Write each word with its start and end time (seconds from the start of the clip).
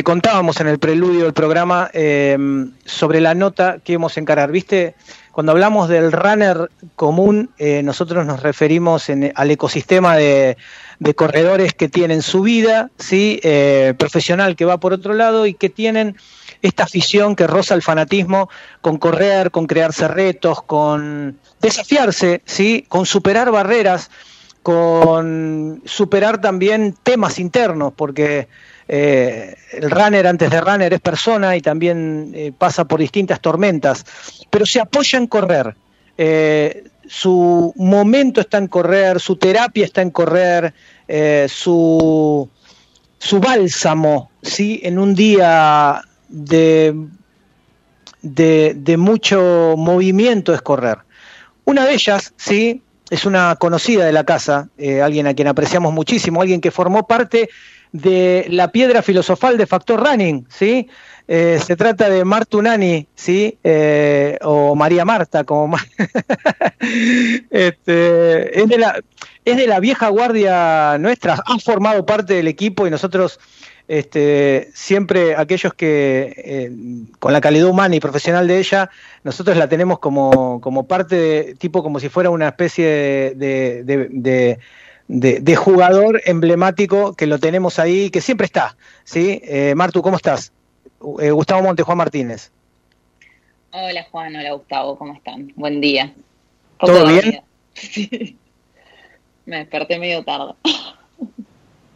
te 0.00 0.04
contábamos 0.04 0.58
en 0.62 0.66
el 0.66 0.78
preludio 0.78 1.24
del 1.24 1.34
programa 1.34 1.90
em, 1.92 2.72
sobre 2.86 3.20
la 3.20 3.34
nota 3.34 3.80
que 3.84 3.92
íbamos 3.92 4.16
a 4.16 4.20
encarar. 4.20 4.50
¿Viste? 4.50 4.94
Cuando 5.30 5.52
hablamos 5.52 5.90
del 5.90 6.10
runner 6.10 6.70
común, 6.96 7.50
eh, 7.58 7.82
nosotros 7.82 8.24
nos 8.24 8.42
referimos 8.42 9.10
al 9.10 9.50
ecosistema 9.50 10.16
de, 10.16 10.56
corredores 11.14 11.74
que 11.74 11.90
tienen 11.90 12.22
su 12.22 12.40
vida 12.40 12.88
¿sí? 12.96 13.40
Eh, 13.42 13.92
profesional 13.98 14.56
que 14.56 14.64
va 14.64 14.80
por 14.80 14.94
otro 14.94 15.12
lado 15.12 15.44
y 15.44 15.52
que 15.52 15.68
tienen 15.68 16.16
esta 16.62 16.84
afición 16.84 17.36
que 17.36 17.46
roza 17.46 17.74
el 17.74 17.82
fanatismo 17.82 18.48
con 18.80 18.96
correr, 18.96 19.50
con 19.50 19.66
crearse 19.66 20.08
retos, 20.08 20.62
con 20.62 21.38
desafiarse, 21.60 22.40
¿sí? 22.46 22.86
con 22.88 23.04
superar 23.04 23.50
barreras, 23.50 24.10
con 24.62 25.82
superar 25.84 26.40
también 26.40 26.94
temas 27.02 27.38
internos, 27.38 27.92
porque 27.94 28.48
eh, 28.92 29.54
el 29.70 29.88
runner 29.88 30.26
antes 30.26 30.50
de 30.50 30.60
runner 30.60 30.92
es 30.92 31.00
persona 31.00 31.54
y 31.54 31.60
también 31.60 32.32
eh, 32.34 32.50
pasa 32.56 32.86
por 32.86 32.98
distintas 32.98 33.40
tormentas, 33.40 34.04
pero 34.50 34.66
se 34.66 34.80
apoya 34.80 35.16
en 35.16 35.28
correr. 35.28 35.76
Eh, 36.18 36.88
su 37.06 37.72
momento 37.76 38.40
está 38.40 38.58
en 38.58 38.66
correr, 38.66 39.20
su 39.20 39.36
terapia 39.36 39.84
está 39.84 40.02
en 40.02 40.10
correr, 40.10 40.74
su, 41.48 42.48
su 43.18 43.40
bálsamo, 43.40 44.30
¿sí? 44.42 44.80
En 44.82 44.98
un 44.98 45.14
día 45.14 46.02
de, 46.28 46.94
de, 48.22 48.96
mucho 48.96 49.74
movimiento 49.76 50.52
es 50.52 50.62
correr. 50.62 50.98
Una 51.64 51.84
de 51.84 51.94
ellas, 51.94 52.32
sí, 52.36 52.82
es 53.08 53.24
una 53.24 53.56
conocida 53.56 54.04
de 54.04 54.12
la 54.12 54.22
casa, 54.22 54.68
alguien 55.02 55.26
a 55.26 55.34
quien 55.34 55.48
apreciamos 55.48 55.92
muchísimo, 55.92 56.42
alguien 56.42 56.60
que 56.60 56.70
formó 56.70 57.08
parte 57.08 57.50
de 57.92 58.46
la 58.50 58.70
piedra 58.70 59.02
filosofal 59.02 59.56
de 59.58 59.66
Factor 59.66 60.00
Running, 60.00 60.46
¿sí? 60.48 60.88
Eh, 61.28 61.60
se 61.64 61.76
trata 61.76 62.10
de 62.10 62.24
Martunani, 62.24 63.06
¿sí? 63.14 63.56
Eh, 63.62 64.36
o 64.42 64.74
María 64.74 65.04
Marta, 65.04 65.44
como 65.44 65.76
este, 67.50 68.60
es, 68.60 68.68
de 68.68 68.78
la, 68.78 69.00
es 69.44 69.56
de 69.56 69.66
la 69.68 69.78
vieja 69.78 70.08
guardia 70.08 70.98
nuestra, 70.98 71.34
ha 71.34 71.58
formado 71.58 72.04
parte 72.04 72.34
del 72.34 72.48
equipo 72.48 72.86
y 72.86 72.90
nosotros 72.90 73.38
este, 73.90 74.70
siempre 74.72 75.34
aquellos 75.36 75.74
que, 75.74 76.32
eh, 76.36 76.70
con 77.18 77.32
la 77.32 77.40
calidad 77.40 77.66
humana 77.66 77.96
y 77.96 78.00
profesional 78.00 78.46
de 78.46 78.58
ella, 78.58 78.88
nosotros 79.24 79.56
la 79.56 79.68
tenemos 79.68 79.98
como, 79.98 80.60
como 80.60 80.86
parte, 80.86 81.16
de, 81.16 81.54
tipo 81.56 81.82
como 81.82 81.98
si 81.98 82.08
fuera 82.08 82.30
una 82.30 82.46
especie 82.46 83.34
de, 83.34 84.58
jugador 85.56 86.20
emblemático 86.24 87.14
que 87.14 87.26
lo 87.26 87.38
tenemos 87.38 87.78
ahí, 87.78 88.10
que 88.10 88.20
siempre 88.20 88.44
está. 88.46 88.76
¿sí? 89.04 89.40
Eh, 89.44 89.74
Martu, 89.76 90.02
¿cómo 90.02 90.16
estás? 90.16 90.52
Eh, 91.20 91.30
Gustavo 91.30 91.62
Monte, 91.62 91.82
Juan 91.82 91.98
Martínez. 91.98 92.52
Hola 93.72 94.06
Juan, 94.10 94.34
hola 94.34 94.52
Gustavo, 94.52 94.98
¿cómo 94.98 95.14
están? 95.14 95.52
Buen 95.54 95.80
día. 95.80 96.12
¿Todo 96.78 97.06
bien? 97.06 97.40
Me 99.46 99.58
desperté 99.58 99.98
medio 99.98 100.24
tarde. 100.24 100.54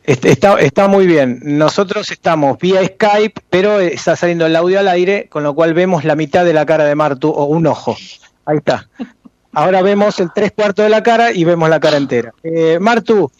Está, 0.04 0.60
está 0.60 0.88
muy 0.88 1.06
bien. 1.06 1.40
Nosotros 1.42 2.10
estamos 2.10 2.58
vía 2.58 2.84
Skype, 2.84 3.40
pero 3.48 3.80
está 3.80 4.16
saliendo 4.16 4.44
el 4.44 4.54
audio 4.54 4.78
al 4.78 4.88
aire, 4.88 5.28
con 5.28 5.42
lo 5.42 5.54
cual 5.54 5.72
vemos 5.72 6.04
la 6.04 6.14
mitad 6.14 6.44
de 6.44 6.52
la 6.52 6.66
cara 6.66 6.84
de 6.84 6.94
Martu, 6.94 7.30
o 7.30 7.44
un 7.44 7.66
ojo. 7.66 7.96
Ahí 8.44 8.58
está. 8.58 8.88
Ahora 9.54 9.82
vemos 9.82 10.18
el 10.20 10.30
tres 10.34 10.52
cuartos 10.52 10.84
de 10.84 10.88
la 10.88 11.02
cara 11.02 11.32
y 11.32 11.44
vemos 11.44 11.68
la 11.68 11.80
cara 11.80 11.96
entera. 11.96 12.32
Eh, 12.42 12.78
Martu, 12.80 13.30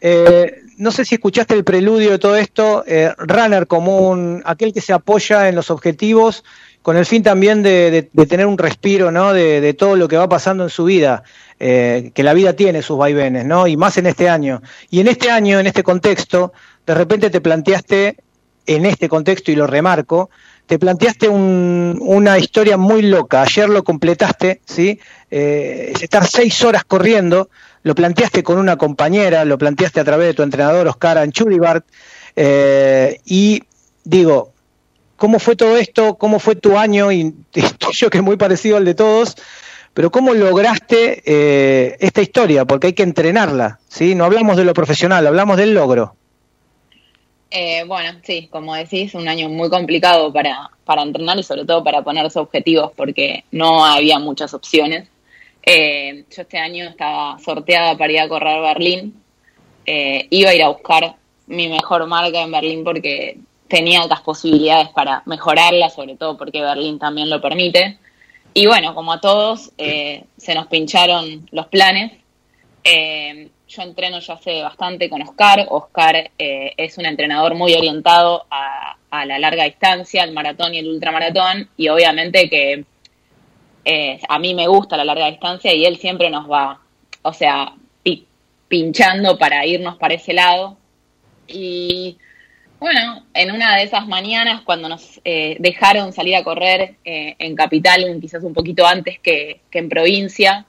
eh, 0.00 0.62
no 0.78 0.90
sé 0.90 1.04
si 1.04 1.16
escuchaste 1.16 1.54
el 1.54 1.64
preludio 1.64 2.10
de 2.10 2.18
todo 2.18 2.36
esto. 2.36 2.84
Eh, 2.86 3.12
runner 3.18 3.66
común, 3.66 4.42
aquel 4.44 4.72
que 4.72 4.80
se 4.80 4.92
apoya 4.92 5.48
en 5.48 5.54
los 5.54 5.70
objetivos, 5.70 6.44
con 6.82 6.96
el 6.96 7.06
fin 7.06 7.22
también 7.22 7.62
de, 7.62 8.08
tener 8.28 8.46
un 8.46 8.58
respiro, 8.58 9.10
¿no? 9.10 9.32
De, 9.32 9.60
de, 9.60 9.74
todo 9.74 9.96
lo 9.96 10.08
que 10.08 10.16
va 10.16 10.28
pasando 10.28 10.64
en 10.64 10.70
su 10.70 10.84
vida. 10.84 11.22
Eh, 11.62 12.12
que 12.14 12.22
la 12.22 12.32
vida 12.32 12.54
tiene 12.54 12.80
sus 12.80 12.96
vaivenes, 12.96 13.44
¿no? 13.44 13.66
Y 13.66 13.76
más 13.76 13.98
en 13.98 14.06
este 14.06 14.30
año. 14.30 14.62
Y 14.88 15.00
en 15.00 15.08
este 15.08 15.30
año, 15.30 15.60
en 15.60 15.66
este 15.66 15.82
contexto, 15.82 16.54
de 16.86 16.94
repente 16.94 17.28
te 17.28 17.42
planteaste, 17.42 18.16
en 18.64 18.86
este 18.86 19.10
contexto, 19.10 19.52
y 19.52 19.56
lo 19.56 19.66
remarco, 19.66 20.30
te 20.70 20.78
planteaste 20.78 21.28
una 21.28 22.38
historia 22.38 22.76
muy 22.76 23.02
loca. 23.02 23.42
Ayer 23.42 23.68
lo 23.68 23.82
completaste, 23.82 24.60
¿sí? 24.64 25.00
Eh, 25.28 25.92
estar 26.00 26.24
seis 26.24 26.62
horas 26.62 26.84
corriendo, 26.84 27.50
lo 27.82 27.96
planteaste 27.96 28.44
con 28.44 28.56
una 28.56 28.76
compañera, 28.76 29.44
lo 29.44 29.58
planteaste 29.58 29.98
a 29.98 30.04
través 30.04 30.28
de 30.28 30.34
tu 30.34 30.44
entrenador 30.44 30.86
Oscar 30.86 31.18
Anchuribart, 31.18 31.84
eh, 32.36 33.18
y 33.24 33.64
digo, 34.04 34.52
¿cómo 35.16 35.40
fue 35.40 35.56
todo 35.56 35.76
esto? 35.76 36.14
¿Cómo 36.14 36.38
fue 36.38 36.54
tu 36.54 36.78
año? 36.78 37.10
Y 37.10 37.34
yo 37.92 38.08
que 38.08 38.18
es 38.18 38.24
muy 38.24 38.36
parecido 38.36 38.76
al 38.76 38.84
de 38.84 38.94
todos, 38.94 39.34
pero 39.92 40.12
¿cómo 40.12 40.34
lograste 40.34 41.20
eh, 41.26 41.96
esta 41.98 42.22
historia? 42.22 42.64
Porque 42.64 42.86
hay 42.86 42.92
que 42.92 43.02
entrenarla, 43.02 43.80
¿sí? 43.88 44.14
No 44.14 44.24
hablamos 44.24 44.56
de 44.56 44.62
lo 44.62 44.72
profesional, 44.72 45.26
hablamos 45.26 45.56
del 45.56 45.74
logro. 45.74 46.14
Eh, 47.50 47.84
bueno, 47.84 48.18
sí, 48.22 48.48
como 48.50 48.74
decís, 48.74 49.14
un 49.14 49.28
año 49.28 49.48
muy 49.48 49.68
complicado 49.68 50.32
para, 50.32 50.70
para 50.84 51.02
entrenar 51.02 51.38
y 51.38 51.42
sobre 51.42 51.64
todo 51.64 51.82
para 51.82 52.02
ponerse 52.02 52.38
objetivos 52.38 52.92
porque 52.96 53.44
no 53.50 53.84
había 53.84 54.18
muchas 54.18 54.54
opciones. 54.54 55.08
Eh, 55.62 56.24
yo 56.30 56.42
este 56.42 56.58
año 56.58 56.84
estaba 56.88 57.38
sorteada 57.40 57.96
para 57.98 58.12
ir 58.12 58.20
a 58.20 58.28
correr 58.28 58.60
Berlín. 58.60 59.22
iba 59.86 60.50
a 60.50 60.54
ir 60.54 60.62
a 60.62 60.68
buscar 60.68 61.16
mi 61.48 61.68
mejor 61.68 62.06
marca 62.06 62.40
en 62.40 62.52
Berlín 62.52 62.84
porque 62.84 63.36
tenía 63.70 64.02
otras 64.02 64.20
posibilidades 64.20 64.88
para 64.90 65.22
mejorarla, 65.26 65.88
sobre 65.90 66.16
todo 66.16 66.36
porque 66.36 66.60
Berlín 66.60 66.98
también 66.98 67.30
lo 67.30 67.40
permite. 67.40 67.98
Y 68.52 68.66
bueno, 68.66 68.94
como 68.94 69.12
a 69.12 69.20
todos, 69.20 69.70
eh, 69.78 70.24
se 70.36 70.54
nos 70.54 70.66
pincharon 70.66 71.48
los 71.52 71.68
planes. 71.68 72.12
Eh, 72.82 73.48
yo 73.70 73.82
entreno 73.82 74.18
ya 74.18 74.34
hace 74.34 74.62
bastante 74.62 75.08
con 75.08 75.22
Oscar. 75.22 75.66
Oscar 75.70 76.30
eh, 76.38 76.72
es 76.76 76.98
un 76.98 77.06
entrenador 77.06 77.54
muy 77.54 77.72
orientado 77.74 78.44
a, 78.50 78.96
la 79.24 79.38
larga 79.38 79.64
distancia, 79.64 80.22
el 80.22 80.32
maratón 80.32 80.74
y 80.74 80.78
el 80.78 80.88
ultramaratón. 80.88 81.68
Y 81.76 81.88
obviamente 81.88 82.48
que 82.48 82.84
a 84.28 84.38
mí 84.38 84.54
me 84.54 84.68
gusta 84.68 84.96
la 84.96 85.04
larga 85.04 85.30
distancia 85.30 85.74
y 85.74 85.84
él 85.84 85.96
siempre 85.96 86.30
nos 86.30 86.48
va, 86.48 86.80
o 87.22 87.32
sea, 87.32 87.72
pinchando 88.70 89.36
para 89.36 89.66
irnos 89.66 89.96
para 89.98 90.14
ese 90.14 90.32
lado. 90.32 90.78
Y 91.48 92.16
bueno, 92.78 93.26
en 93.34 93.50
una 93.50 93.76
de 93.76 93.82
esas 93.82 94.06
mañanas, 94.06 94.62
cuando 94.62 94.88
nos 94.88 95.20
eh, 95.24 95.56
dejaron 95.58 96.12
salir 96.12 96.36
a 96.36 96.44
correr 96.44 96.94
eh, 97.04 97.34
en 97.38 97.56
capital, 97.56 98.16
quizás 98.20 98.44
un 98.44 98.54
poquito 98.54 98.86
antes 98.86 99.18
que, 99.18 99.60
en 99.72 99.88
provincia, 99.88 100.64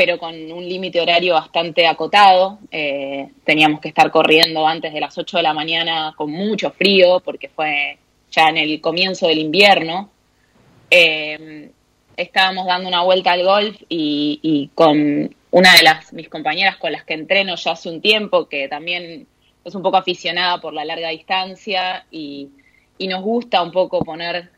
pero 0.00 0.18
con 0.18 0.34
un 0.50 0.66
límite 0.66 0.98
horario 0.98 1.34
bastante 1.34 1.86
acotado, 1.86 2.58
eh, 2.70 3.28
teníamos 3.44 3.80
que 3.80 3.88
estar 3.88 4.10
corriendo 4.10 4.66
antes 4.66 4.94
de 4.94 5.00
las 5.00 5.18
8 5.18 5.36
de 5.36 5.42
la 5.42 5.52
mañana 5.52 6.14
con 6.16 6.30
mucho 6.30 6.70
frío, 6.70 7.20
porque 7.20 7.50
fue 7.50 7.98
ya 8.30 8.48
en 8.48 8.56
el 8.56 8.80
comienzo 8.80 9.28
del 9.28 9.40
invierno. 9.40 10.08
estábamos 12.16 12.64
dando 12.66 12.88
una 12.88 13.02
vuelta 13.02 13.32
al 13.32 13.44
golf 13.44 13.76
y, 13.90 14.40
y 14.42 14.70
con 14.74 15.34
una 15.50 15.74
de 15.74 15.82
las 15.82 16.14
mis 16.14 16.30
compañeras 16.30 16.78
con 16.78 16.92
las 16.92 17.04
que 17.04 17.12
entreno 17.12 17.56
ya 17.56 17.72
hace 17.72 17.90
un 17.90 18.00
tiempo, 18.00 18.48
que 18.48 18.68
también 18.68 19.26
es 19.64 19.74
un 19.74 19.82
poco 19.82 19.98
aficionada 19.98 20.60
por 20.62 20.72
la 20.72 20.84
larga 20.86 21.10
distancia 21.10 22.06
y, 22.10 22.50
nos 23.06 23.22
gusta 23.22 23.62
un 23.62 23.72
poco 23.72 24.04
poner 24.04 24.50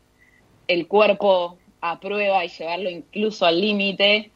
el 0.67 0.87
cuerpo 0.87 1.57
a 1.81 1.99
prueba 1.99 2.43
y 2.45 2.49
llevarlo 2.49 2.89
incluso 2.89 3.45
al 3.45 3.59
límite. 3.59 4.31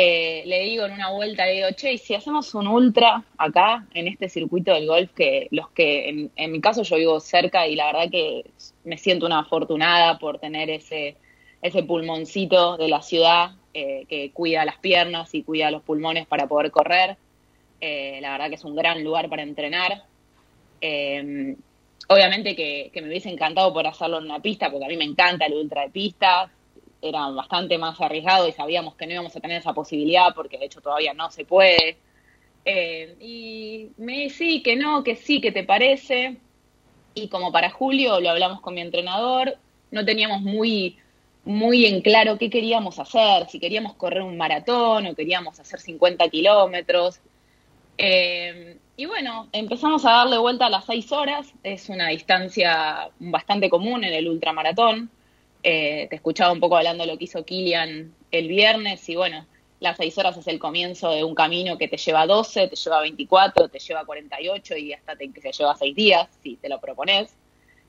Eh, 0.00 0.44
le 0.46 0.60
digo 0.60 0.86
en 0.86 0.92
una 0.92 1.10
vuelta, 1.10 1.44
le 1.44 1.54
digo, 1.54 1.66
che, 1.74 1.98
si 1.98 2.14
hacemos 2.14 2.54
un 2.54 2.68
ultra 2.68 3.24
acá, 3.36 3.84
en 3.94 4.06
este 4.06 4.28
circuito 4.28 4.72
del 4.72 4.86
golf, 4.86 5.10
que 5.12 5.48
los 5.50 5.70
que, 5.70 6.30
en, 6.36 6.52
mi 6.52 6.60
caso 6.60 6.84
yo 6.84 6.94
vivo 6.94 7.18
cerca 7.18 7.66
y 7.66 7.74
la 7.74 7.86
verdad 7.86 8.08
que 8.08 8.44
me 8.84 8.96
siento 8.96 9.26
una 9.26 9.40
afortunada 9.40 10.20
por 10.20 10.38
tener 10.38 10.70
ese, 10.70 11.16
ese 11.62 11.82
pulmoncito 11.82 12.76
de 12.76 12.86
la 12.86 13.02
ciudad 13.02 13.56
eh, 13.74 14.04
que 14.08 14.30
cuida 14.30 14.64
las 14.64 14.78
piernas 14.78 15.34
y 15.34 15.42
cuida 15.42 15.72
los 15.72 15.82
pulmones 15.82 16.28
para 16.28 16.46
poder 16.46 16.70
correr. 16.70 17.16
Eh, 17.80 18.20
la 18.22 18.30
verdad 18.30 18.50
que 18.50 18.54
es 18.54 18.64
un 18.64 18.76
gran 18.76 19.02
lugar 19.02 19.28
para 19.28 19.42
entrenar. 19.42 20.04
Eh, 20.80 21.56
obviamente 22.06 22.54
que, 22.54 22.92
me 22.94 23.08
hubiese 23.08 23.30
encantado 23.30 23.72
por 23.72 23.84
hacerlo 23.84 24.18
en 24.18 24.26
una 24.26 24.38
pista, 24.38 24.70
porque 24.70 24.84
a 24.84 24.88
mí 24.88 24.96
me 24.96 25.06
encanta 25.06 25.46
el 25.46 25.54
ultra 25.54 25.82
de 25.82 25.90
pista. 25.90 26.52
Era 27.00 27.28
bastante 27.28 27.78
más 27.78 28.00
arriesgado 28.00 28.48
y 28.48 28.52
sabíamos 28.52 28.94
que 28.94 29.06
no 29.06 29.12
íbamos 29.12 29.36
a 29.36 29.40
tener 29.40 29.58
esa 29.58 29.72
posibilidad, 29.72 30.34
porque 30.34 30.58
de 30.58 30.66
hecho 30.66 30.80
todavía 30.80 31.14
no 31.14 31.30
se 31.30 31.44
puede. 31.44 31.98
Eh, 32.64 33.16
y 33.20 33.90
me 33.96 34.30
sí, 34.30 34.62
que 34.62 34.76
no, 34.76 35.02
que 35.04 35.16
sí, 35.16 35.40
que 35.40 35.52
te 35.52 35.64
parece. 35.64 36.36
Y 37.14 37.28
como 37.28 37.52
para 37.52 37.70
julio 37.70 38.20
lo 38.20 38.30
hablamos 38.30 38.60
con 38.60 38.74
mi 38.74 38.80
entrenador, 38.80 39.56
no 39.90 40.04
teníamos 40.04 40.42
muy 40.42 40.98
muy 41.44 41.86
en 41.86 42.02
claro 42.02 42.36
qué 42.36 42.50
queríamos 42.50 42.98
hacer, 42.98 43.48
si 43.48 43.58
queríamos 43.58 43.94
correr 43.94 44.20
un 44.22 44.36
maratón 44.36 45.06
o 45.06 45.14
queríamos 45.14 45.58
hacer 45.58 45.80
50 45.80 46.28
kilómetros. 46.28 47.20
Eh, 47.96 48.76
y 48.98 49.06
bueno, 49.06 49.48
empezamos 49.52 50.04
a 50.04 50.10
darle 50.10 50.36
vuelta 50.36 50.66
a 50.66 50.70
las 50.70 50.84
seis 50.84 51.10
horas. 51.10 51.50
Es 51.62 51.88
una 51.88 52.08
distancia 52.08 53.10
bastante 53.18 53.70
común 53.70 54.04
en 54.04 54.12
el 54.12 54.28
ultramaratón. 54.28 55.10
Eh, 55.62 56.06
te 56.08 56.16
escuchaba 56.16 56.52
un 56.52 56.60
poco 56.60 56.76
hablando 56.76 57.04
de 57.04 57.12
lo 57.12 57.18
que 57.18 57.24
hizo 57.24 57.44
Kilian 57.44 58.14
el 58.30 58.48
viernes 58.48 59.08
y 59.08 59.16
bueno, 59.16 59.44
las 59.80 59.96
seis 59.96 60.16
horas 60.18 60.36
es 60.36 60.46
el 60.46 60.58
comienzo 60.58 61.10
de 61.10 61.24
un 61.24 61.34
camino 61.34 61.78
que 61.78 61.88
te 61.88 61.96
lleva 61.96 62.26
12, 62.26 62.68
te 62.68 62.76
lleva 62.76 63.00
24, 63.00 63.68
te 63.68 63.78
lleva 63.78 64.04
48 64.04 64.76
y 64.76 64.92
hasta 64.92 65.16
te, 65.16 65.30
que 65.30 65.40
se 65.40 65.52
lleva 65.52 65.76
seis 65.76 65.94
días, 65.94 66.28
si 66.42 66.56
te 66.56 66.68
lo 66.68 66.80
propones. 66.80 67.34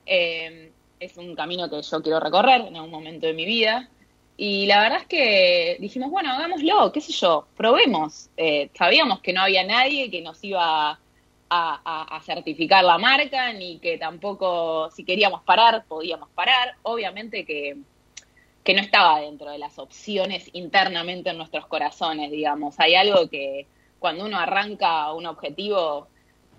Eh, 0.06 0.70
es 1.00 1.16
un 1.16 1.34
camino 1.34 1.68
que 1.68 1.80
yo 1.82 2.02
quiero 2.02 2.20
recorrer 2.20 2.60
en 2.62 2.76
algún 2.76 2.90
momento 2.90 3.26
de 3.26 3.32
mi 3.32 3.44
vida. 3.44 3.88
Y 4.36 4.66
la 4.66 4.80
verdad 4.80 5.00
es 5.02 5.06
que 5.06 5.76
dijimos, 5.80 6.10
bueno, 6.10 6.32
hagámoslo, 6.32 6.92
qué 6.92 7.00
sé 7.00 7.12
yo, 7.12 7.46
probemos. 7.56 8.30
Eh, 8.36 8.70
sabíamos 8.74 9.20
que 9.20 9.32
no 9.32 9.42
había 9.42 9.64
nadie 9.64 10.10
que 10.10 10.22
nos 10.22 10.42
iba 10.44 10.98
a, 11.50 12.20
certificar 12.24 12.84
la 12.84 12.98
marca, 12.98 13.52
ni 13.52 13.78
que 13.78 13.98
tampoco, 13.98 14.90
si 14.90 15.04
queríamos 15.04 15.42
parar, 15.42 15.84
podíamos 15.86 16.28
parar. 16.30 16.76
Obviamente 16.82 17.44
que, 17.44 17.76
que 18.62 18.74
no 18.74 18.80
estaba 18.80 19.20
dentro 19.20 19.50
de 19.50 19.58
las 19.58 19.78
opciones 19.78 20.48
internamente 20.52 21.30
en 21.30 21.38
nuestros 21.38 21.66
corazones, 21.66 22.30
digamos. 22.30 22.78
Hay 22.78 22.94
algo 22.94 23.28
que 23.28 23.66
cuando 23.98 24.24
uno 24.24 24.38
arranca 24.38 25.12
un 25.12 25.26
objetivo, 25.26 26.06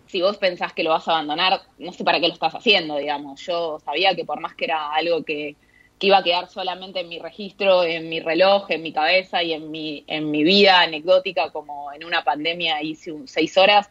si 0.07 0.21
vos 0.21 0.37
pensás 0.37 0.73
que 0.73 0.83
lo 0.83 0.89
vas 0.89 1.07
a 1.07 1.13
abandonar, 1.13 1.61
no 1.79 1.93
sé 1.93 2.03
para 2.03 2.19
qué 2.19 2.27
lo 2.27 2.33
estás 2.33 2.53
haciendo, 2.53 2.97
digamos. 2.97 3.41
Yo 3.45 3.79
sabía 3.79 4.13
que 4.13 4.25
por 4.25 4.41
más 4.41 4.55
que 4.55 4.65
era 4.65 4.93
algo 4.93 5.23
que, 5.23 5.55
que 5.97 6.07
iba 6.07 6.17
a 6.17 6.23
quedar 6.23 6.49
solamente 6.49 6.99
en 6.99 7.07
mi 7.07 7.17
registro, 7.17 7.83
en 7.83 8.09
mi 8.09 8.19
reloj, 8.19 8.69
en 8.69 8.81
mi 8.81 8.91
cabeza 8.91 9.41
y 9.41 9.53
en 9.53 9.71
mi, 9.71 10.03
en 10.07 10.29
mi 10.31 10.43
vida 10.43 10.81
anecdótica, 10.81 11.51
como 11.51 11.93
en 11.93 12.03
una 12.03 12.23
pandemia 12.25 12.81
hice 12.81 13.13
un, 13.13 13.27
seis 13.27 13.57
horas, 13.57 13.89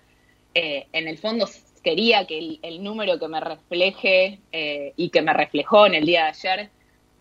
eh, 0.54 0.86
en 0.92 1.08
el 1.08 1.18
fondo 1.18 1.48
quería 1.82 2.26
que 2.26 2.58
el, 2.62 2.82
número 2.82 3.18
que 3.18 3.28
me 3.28 3.40
refleje 3.40 4.40
eh, 4.52 4.92
y 4.96 5.10
que 5.10 5.22
me 5.22 5.32
reflejó 5.32 5.86
en 5.86 5.94
el 5.94 6.04
día 6.04 6.24
de 6.24 6.28
ayer 6.28 6.70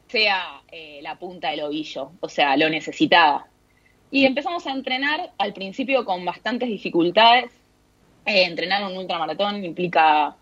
sea 0.08 0.62
eh, 0.72 1.00
la 1.04 1.18
punta 1.20 1.52
del 1.52 1.62
ovillo, 1.62 2.12
o 2.20 2.30
sea, 2.30 2.58
lo 2.58 2.68
necesitaba. 2.70 3.48
Y 4.12 4.26
empezamos 4.26 4.66
a 4.66 4.72
entrenar 4.72 5.32
al 5.38 5.54
principio 5.54 6.04
con 6.04 6.26
bastantes 6.26 6.68
dificultades. 6.68 7.52
entrenar 8.26 8.84
un 8.84 8.98
ultramaratón 8.98 9.64
implica 9.64 10.36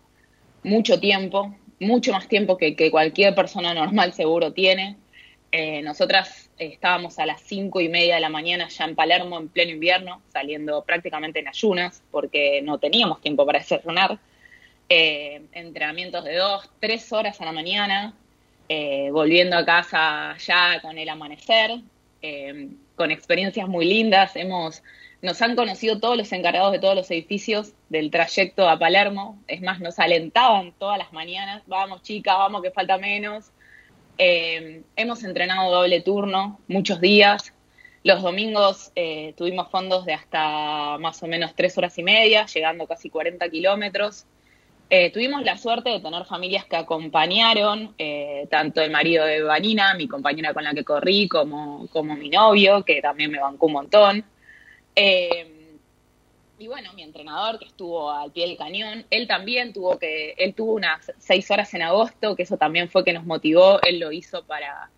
mucho 0.62 0.98
tiempo, 0.98 1.54
mucho 1.78 2.12
más 2.12 2.28
tiempo 2.28 2.56
que, 2.56 2.74
que 2.74 2.90
cualquier 2.90 3.34
persona 3.34 3.74
normal 3.74 4.14
seguro 4.14 4.52
tiene. 4.54 4.96
nosotras 5.82 6.47
estábamos 6.58 7.18
a 7.18 7.26
las 7.26 7.40
cinco 7.40 7.80
y 7.80 7.88
media 7.88 8.16
de 8.16 8.20
la 8.20 8.28
mañana 8.28 8.68
ya 8.68 8.84
en 8.84 8.94
Palermo 8.94 9.38
en 9.38 9.48
pleno 9.48 9.72
invierno, 9.72 10.22
saliendo 10.32 10.82
prácticamente 10.84 11.40
en 11.40 11.48
ayunas 11.48 12.02
porque 12.10 12.60
no 12.62 12.78
teníamos 12.78 13.20
tiempo 13.20 13.46
para 13.46 13.60
desayunar. 13.60 14.18
Eh, 14.88 15.42
entrenamientos 15.52 16.24
de 16.24 16.36
dos, 16.36 16.70
tres 16.80 17.12
horas 17.12 17.40
a 17.40 17.44
la 17.44 17.52
mañana, 17.52 18.14
eh, 18.68 19.10
volviendo 19.12 19.56
a 19.56 19.64
casa 19.64 20.36
ya 20.38 20.80
con 20.80 20.96
el 20.98 21.08
amanecer, 21.08 21.80
eh, 22.22 22.70
con 22.96 23.10
experiencias 23.10 23.68
muy 23.68 23.84
lindas. 23.84 24.34
Hemos, 24.34 24.82
nos 25.20 25.40
han 25.42 25.56
conocido 25.56 26.00
todos 26.00 26.16
los 26.16 26.32
encargados 26.32 26.72
de 26.72 26.78
todos 26.78 26.94
los 26.94 27.10
edificios 27.10 27.74
del 27.90 28.10
trayecto 28.10 28.68
a 28.68 28.78
Palermo. 28.78 29.38
Es 29.46 29.60
más, 29.60 29.80
nos 29.80 29.98
alentaban 29.98 30.72
todas 30.78 30.98
las 30.98 31.12
mañanas, 31.12 31.62
vamos 31.66 32.02
chicas, 32.02 32.36
vamos 32.38 32.62
que 32.62 32.70
falta 32.70 32.96
menos. 32.98 33.50
Eh, 34.18 34.82
hemos 34.96 35.22
entrenado 35.22 35.70
doble 35.70 36.00
turno 36.00 36.60
muchos 36.66 37.00
días. 37.00 37.54
Los 38.02 38.22
domingos 38.22 38.90
eh, 38.96 39.32
tuvimos 39.36 39.70
fondos 39.70 40.04
de 40.04 40.12
hasta 40.12 40.98
más 40.98 41.22
o 41.22 41.26
menos 41.28 41.54
tres 41.54 41.78
horas 41.78 41.96
y 41.98 42.02
media, 42.02 42.46
llegando 42.46 42.86
casi 42.86 43.10
40 43.10 43.48
kilómetros. 43.48 44.26
Eh, 44.90 45.10
tuvimos 45.12 45.44
la 45.44 45.56
suerte 45.56 45.90
de 45.90 46.00
tener 46.00 46.24
familias 46.24 46.64
que 46.64 46.76
acompañaron, 46.76 47.94
tanto 48.50 48.80
el 48.80 48.90
marido 48.90 49.24
de 49.24 49.42
Vanina, 49.42 49.94
mi 49.94 50.08
compañera 50.08 50.54
con 50.54 50.64
la 50.64 50.72
que 50.72 50.82
corrí, 50.82 51.28
como, 51.28 51.86
como 51.92 52.16
mi 52.16 52.30
novio, 52.30 52.84
que 52.84 53.02
también 53.02 53.30
me 53.30 53.38
bancó 53.38 53.66
un 53.66 53.72
montón. 53.72 54.24
Y 56.60 56.66
bueno, 56.66 56.92
mi 56.94 57.02
entrenador 57.02 57.60
que 57.60 57.66
estuvo 57.66 58.10
al 58.10 58.32
pie 58.32 58.48
del 58.48 58.56
cañón, 58.56 59.06
él 59.10 59.28
también 59.28 59.72
tuvo 59.72 59.96
que, 59.96 60.34
él 60.38 60.54
tuvo 60.54 60.72
unas 60.72 61.12
seis 61.18 61.48
horas 61.52 61.72
en 61.74 61.82
agosto, 61.82 62.34
que 62.34 62.42
eso 62.42 62.56
también 62.56 62.88
fue 62.88 63.04
que 63.04 63.12
nos 63.12 63.24
motivó, 63.24 63.80
él 63.82 64.00
lo 64.00 64.10
hizo 64.10 64.42
para, 64.44 64.90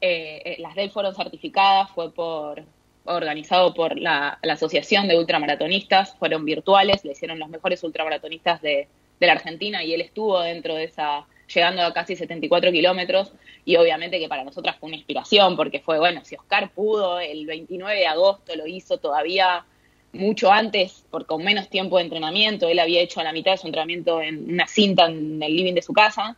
eh, 0.00 0.42
eh 0.44 0.56
las 0.60 0.76
del 0.76 0.90
fueron 0.92 1.14
certificadas, 1.16 1.90
fue 1.90 2.12
por, 2.12 2.62
organizado 3.04 3.74
por 3.74 3.98
la, 3.98 4.38
Asociación 4.48 5.08
de 5.08 5.18
Ultramaratonistas, 5.18 6.14
fueron 6.18 6.44
virtuales, 6.44 7.04
le 7.04 7.12
hicieron 7.12 7.40
los 7.40 7.48
mejores 7.48 7.82
ultramaratonistas 7.82 8.62
de, 8.62 8.86
de 9.18 9.26
la 9.26 9.32
Argentina 9.32 9.82
y 9.82 9.94
él 9.94 10.02
estuvo 10.02 10.40
dentro 10.40 10.76
de 10.76 10.84
esa, 10.84 11.26
llegando 11.52 11.82
a 11.82 11.92
casi 11.92 12.14
74 12.14 12.70
kilómetros 12.70 13.32
y 13.64 13.74
obviamente 13.74 14.20
que 14.20 14.28
para 14.28 14.44
nosotras 14.44 14.76
fue 14.78 14.88
una 14.88 14.96
inspiración 14.96 15.56
porque 15.56 15.80
fue, 15.80 15.98
bueno, 15.98 16.24
si 16.24 16.36
Oscar 16.36 16.70
pudo, 16.70 17.18
el 17.18 17.44
29 17.46 17.98
de 17.98 18.06
agosto 18.06 18.54
lo 18.54 18.68
hizo 18.68 18.98
todavía 18.98 19.64
mucho 20.12 20.52
antes, 20.52 21.04
por 21.10 21.26
con 21.26 21.42
menos 21.42 21.68
tiempo 21.68 21.96
de 21.96 22.04
entrenamiento. 22.04 22.68
Él 22.68 22.78
había 22.78 23.00
hecho 23.00 23.20
a 23.20 23.24
la 23.24 23.32
mitad 23.32 23.52
de 23.52 23.58
su 23.58 23.66
entrenamiento 23.66 24.20
en 24.20 24.52
una 24.52 24.66
cinta 24.66 25.06
en 25.06 25.42
el 25.42 25.56
living 25.56 25.74
de 25.74 25.82
su 25.82 25.92
casa. 25.92 26.36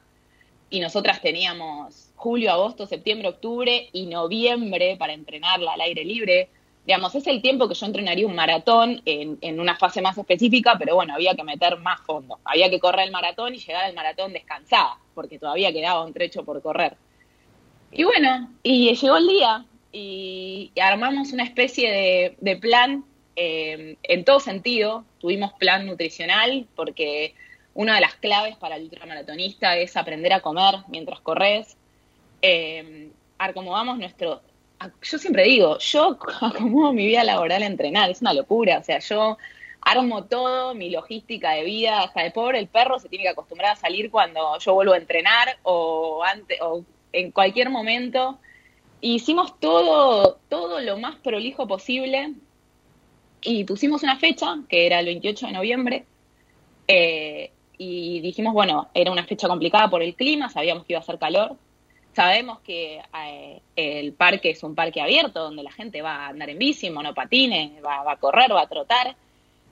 Y 0.70 0.80
nosotras 0.80 1.20
teníamos 1.20 2.12
julio, 2.16 2.52
agosto, 2.52 2.86
septiembre, 2.86 3.28
octubre 3.28 3.88
y 3.92 4.06
noviembre 4.06 4.96
para 4.98 5.12
entrenarla 5.12 5.72
al 5.72 5.80
aire 5.80 6.04
libre. 6.04 6.48
Digamos, 6.86 7.14
es 7.14 7.26
el 7.26 7.40
tiempo 7.42 7.68
que 7.68 7.74
yo 7.74 7.86
entrenaría 7.86 8.26
un 8.26 8.34
maratón 8.34 9.02
en, 9.04 9.38
en 9.40 9.58
una 9.58 9.76
fase 9.76 10.02
más 10.02 10.18
específica, 10.18 10.76
pero 10.78 10.94
bueno, 10.94 11.14
había 11.14 11.34
que 11.34 11.42
meter 11.42 11.78
más 11.78 12.00
fondo. 12.02 12.38
Había 12.44 12.70
que 12.70 12.78
correr 12.78 13.06
el 13.06 13.12
maratón 13.12 13.54
y 13.54 13.58
llegar 13.58 13.84
al 13.84 13.94
maratón 13.94 14.32
descansada, 14.32 14.98
porque 15.14 15.38
todavía 15.38 15.72
quedaba 15.72 16.04
un 16.04 16.12
trecho 16.12 16.44
por 16.44 16.60
correr. 16.62 16.96
Y 17.90 18.04
bueno, 18.04 18.50
y 18.62 18.94
llegó 18.94 19.16
el 19.16 19.28
día 19.28 19.64
y, 19.92 20.72
armamos 20.80 21.32
una 21.32 21.44
especie 21.44 21.90
de, 21.90 22.36
de 22.40 22.56
plan 22.56 23.04
eh, 23.36 23.96
en 24.02 24.25
todo 24.25 24.40
sentido, 24.40 25.04
tuvimos 25.19 25.52
plan 25.54 25.86
nutricional 25.86 26.66
porque 26.76 27.34
una 27.75 27.96
de 27.96 28.00
las 28.00 28.14
claves 28.14 28.56
para 28.56 28.76
el 28.76 28.84
ultramaratonista 28.84 29.76
es 29.76 29.96
aprender 29.96 30.32
a 30.32 30.40
comer 30.40 30.76
mientras 30.88 31.20
corres. 31.20 31.76
Eh, 32.42 33.10
acomodamos 33.38 33.98
nuestro... 33.98 34.42
Yo 35.02 35.19
siempre 35.19 35.44
digo, 35.44 35.78
yo 35.78 36.19
acomodo 36.40 36.92
mi 36.92 37.06
vida 37.06 37.25
laboral 37.25 37.62
a 37.62 37.66
entrenar, 37.66 38.10
es 38.10 38.20
una 38.20 38.34
locura, 38.34 38.78
o 38.78 38.84
sea, 38.84 38.98
yo 38.98 39.38
armo 39.81 40.25
todo, 40.25 40.75
mi 40.75 40.90
logística 40.90 41.52
de 41.52 41.64
vida, 41.64 42.02
hasta 42.02 42.22
de 42.22 42.31
pobre 42.31 42.58
el 42.58 42.69
perro 42.69 42.98
se 42.98 43.08
tiene 43.08 43.25
que 43.25 43.31
acostumbrar 43.31 43.72
a 43.72 43.76
salir 43.76 44.10
cuando 44.10 44.58
yo 44.58 44.75
vuelvo 44.75 44.92
a 44.94 44.98
entrenar 44.98 45.58
o 45.62 46.22
antes 46.25 46.58
o 46.60 46.84
en 47.12 47.31
cualquier 47.31 47.70
momento. 47.70 48.38
Hicimos 49.00 49.58
todo, 49.60 50.38
todo 50.48 50.81
lo 50.81 50.96
más 50.98 51.17
prolijo 51.17 51.67
posible 51.67 52.34
y 53.44 53.65
pusimos 53.65 54.03
una 54.03 54.17
fecha, 54.17 54.58
que 54.69 54.86
era 54.86 55.01
el 55.01 55.06
28 55.06 55.46
de 55.46 55.53
noviembre, 55.53 56.05
eh, 56.89 57.51
y 57.79 58.20
dijimos, 58.20 58.55
bueno, 58.55 58.89
era 58.94 59.10
una 59.10 59.24
fecha 59.24 59.48
complicada 59.48 59.89
por 59.91 60.03
el 60.03 60.15
clima, 60.15 60.48
sabíamos 60.48 60.84
que 60.84 60.94
iba 60.94 61.01
a 61.01 61.03
hacer 61.03 61.19
calor, 61.19 61.56
sabemos 62.15 62.60
que 62.60 63.01
eh, 63.27 63.60
el 63.77 64.13
parque 64.13 64.51
es 64.51 64.63
un 64.63 64.74
parque 64.74 65.01
abierto 65.01 65.41
donde 65.43 65.63
la 65.63 65.72
gente 65.72 66.01
va 66.01 66.27
a 66.27 66.29
andar 66.29 66.51
en 66.51 66.58
bici, 66.58 66.91
monopatines, 66.91 67.84
va, 67.84 68.03
va 68.03 68.13
a 68.13 68.17
correr, 68.17 68.53
va 68.53 68.63
a 68.63 68.69
trotar, 68.69 69.17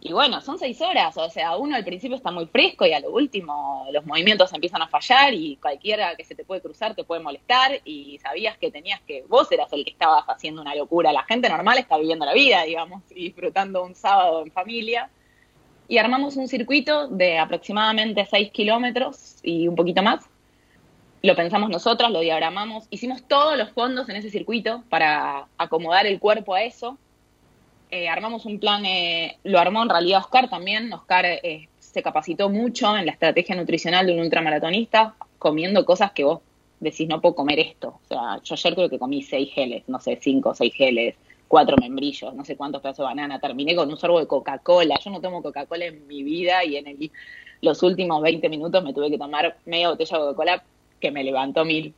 y 0.04 0.12
bueno, 0.12 0.40
son 0.40 0.58
seis 0.58 0.80
horas, 0.80 1.16
o 1.16 1.30
sea, 1.30 1.56
uno 1.56 1.76
al 1.76 1.84
principio 1.84 2.16
está 2.16 2.32
muy 2.32 2.46
fresco 2.46 2.84
y 2.84 2.92
a 2.92 2.98
lo 2.98 3.12
último 3.12 3.86
los 3.92 4.04
movimientos 4.04 4.52
empiezan 4.52 4.82
a 4.82 4.88
fallar 4.88 5.32
y 5.32 5.54
cualquiera 5.62 6.16
que 6.16 6.24
se 6.24 6.34
te 6.34 6.44
puede 6.44 6.60
cruzar 6.60 6.96
te 6.96 7.04
puede 7.04 7.22
molestar 7.22 7.80
y 7.84 8.18
sabías 8.18 8.58
que 8.58 8.72
tenías 8.72 9.00
que, 9.02 9.24
vos 9.28 9.52
eras 9.52 9.72
el 9.72 9.84
que 9.84 9.92
estabas 9.92 10.24
haciendo 10.26 10.60
una 10.60 10.74
locura, 10.74 11.12
la 11.12 11.22
gente 11.22 11.48
normal 11.48 11.78
está 11.78 11.98
viviendo 11.98 12.26
la 12.26 12.34
vida, 12.34 12.64
digamos, 12.64 13.04
y 13.10 13.26
disfrutando 13.26 13.84
un 13.84 13.94
sábado 13.94 14.42
en 14.42 14.50
familia. 14.50 15.08
Y 15.86 15.98
armamos 15.98 16.36
un 16.36 16.48
circuito 16.48 17.06
de 17.06 17.38
aproximadamente 17.38 18.26
seis 18.26 18.50
kilómetros 18.50 19.36
y 19.44 19.68
un 19.68 19.76
poquito 19.76 20.02
más. 20.02 20.24
Lo 21.22 21.36
pensamos 21.36 21.70
nosotras, 21.70 22.10
lo 22.10 22.20
diagramamos, 22.20 22.88
hicimos 22.90 23.22
todos 23.28 23.56
los 23.56 23.70
fondos 23.70 24.08
en 24.08 24.16
ese 24.16 24.30
circuito 24.30 24.82
para 24.88 25.46
acomodar 25.58 26.06
el 26.06 26.18
cuerpo 26.18 26.54
a 26.54 26.64
eso 26.64 26.98
eh, 27.92 28.08
armamos 28.08 28.46
un 28.46 28.58
plan, 28.58 28.86
eh, 28.86 29.36
lo 29.44 29.58
armó 29.58 29.82
en 29.82 29.90
realidad 29.90 30.20
Oscar 30.20 30.48
también. 30.48 30.90
Oscar 30.94 31.26
eh, 31.26 31.68
se 31.78 32.02
capacitó 32.02 32.48
mucho 32.48 32.96
en 32.96 33.04
la 33.04 33.12
estrategia 33.12 33.54
nutricional 33.54 34.06
de 34.06 34.14
un 34.14 34.20
ultramaratonista, 34.20 35.14
comiendo 35.38 35.84
cosas 35.84 36.12
que 36.12 36.24
vos 36.24 36.40
decís, 36.80 37.06
no 37.06 37.20
puedo 37.20 37.34
comer 37.34 37.58
esto. 37.60 38.00
O 38.02 38.08
sea, 38.08 38.40
yo 38.42 38.54
ayer 38.54 38.74
creo 38.74 38.88
que 38.88 38.98
comí 38.98 39.22
seis 39.22 39.52
geles, 39.52 39.84
no 39.88 40.00
sé, 40.00 40.18
cinco 40.22 40.48
o 40.48 40.54
seis 40.54 40.72
geles, 40.72 41.16
cuatro 41.46 41.76
membrillos, 41.76 42.34
no 42.34 42.46
sé 42.46 42.56
cuántos 42.56 42.80
pedazos 42.80 43.04
de 43.04 43.14
banana. 43.14 43.38
Terminé 43.38 43.76
con 43.76 43.90
un 43.90 43.98
sorbo 43.98 44.18
de 44.18 44.26
Coca-Cola. 44.26 44.98
Yo 45.04 45.10
no 45.10 45.20
tomo 45.20 45.42
Coca-Cola 45.42 45.84
en 45.84 46.06
mi 46.06 46.22
vida 46.22 46.64
y 46.64 46.76
en 46.76 47.10
los 47.60 47.82
últimos 47.82 48.22
20 48.22 48.48
minutos 48.48 48.82
me 48.82 48.94
tuve 48.94 49.10
que 49.10 49.18
tomar 49.18 49.58
media 49.66 49.90
botella 49.90 50.16
de 50.16 50.24
Coca-Cola 50.24 50.64
que 50.98 51.10
me 51.10 51.22
levantó 51.22 51.66
mil. 51.66 51.92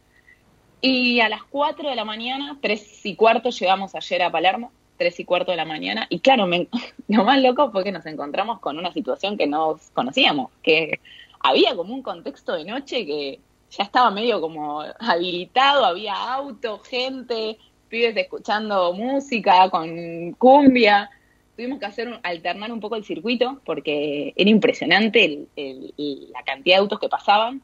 Y 0.81 1.21
a 1.21 1.29
las 1.29 1.45
4 1.45 1.89
de 1.89 1.95
la 1.95 2.05
mañana, 2.05 2.59
tres 2.61 3.07
y 3.07 3.15
cuarto, 3.15 3.51
llegamos 3.51 3.95
ayer 3.95 4.23
a 4.23 4.33
Palermo 4.33 4.73
tres 4.97 5.19
y 5.21 5.25
cuarto 5.25 5.51
de 5.51 5.57
la 5.57 5.65
mañana. 5.65 6.07
Y 6.09 6.21
claro, 6.21 6.47
me, 6.47 6.69
lo 7.09 7.25
más 7.25 7.41
loco 7.41 7.71
fue 7.71 7.85
que 7.85 7.93
nos 7.93 8.07
encontramos 8.07 8.61
con 8.61 8.79
una 8.79 8.93
situación 8.93 9.37
que 9.37 9.47
no 9.47 9.79
conocíamos, 9.93 10.51
que 10.63 11.01
había 11.41 11.77
como 11.77 11.95
un 11.95 12.03
contexto 12.03 12.55
de 12.55 12.65
noche 12.65 13.05
que 13.05 13.41
ya 13.71 13.85
estaba 13.85 14.11
medio 14.11 14.41
como 14.41 14.83
habilitado, 15.01 15.85
había 15.85 16.15
auto, 16.15 16.79
gente, 16.79 17.59
pibes 17.89 18.17
escuchando 18.17 18.93
música 18.93 19.69
con 19.71 20.33
cumbia. 20.33 21.11
Tuvimos 21.57 21.79
que 21.79 21.87
hacer 21.87 22.21
alternar 22.23 22.73
un 22.73 22.81
poco 22.81 22.97
el 22.97 23.05
circuito 23.05 23.61
porque 23.65 24.33
era 24.37 24.51
impresionante 24.51 25.47
la 25.57 26.43
cantidad 26.45 26.77
de 26.77 26.81
autos 26.81 26.99
que 26.99 27.09
pasaban. 27.09 27.63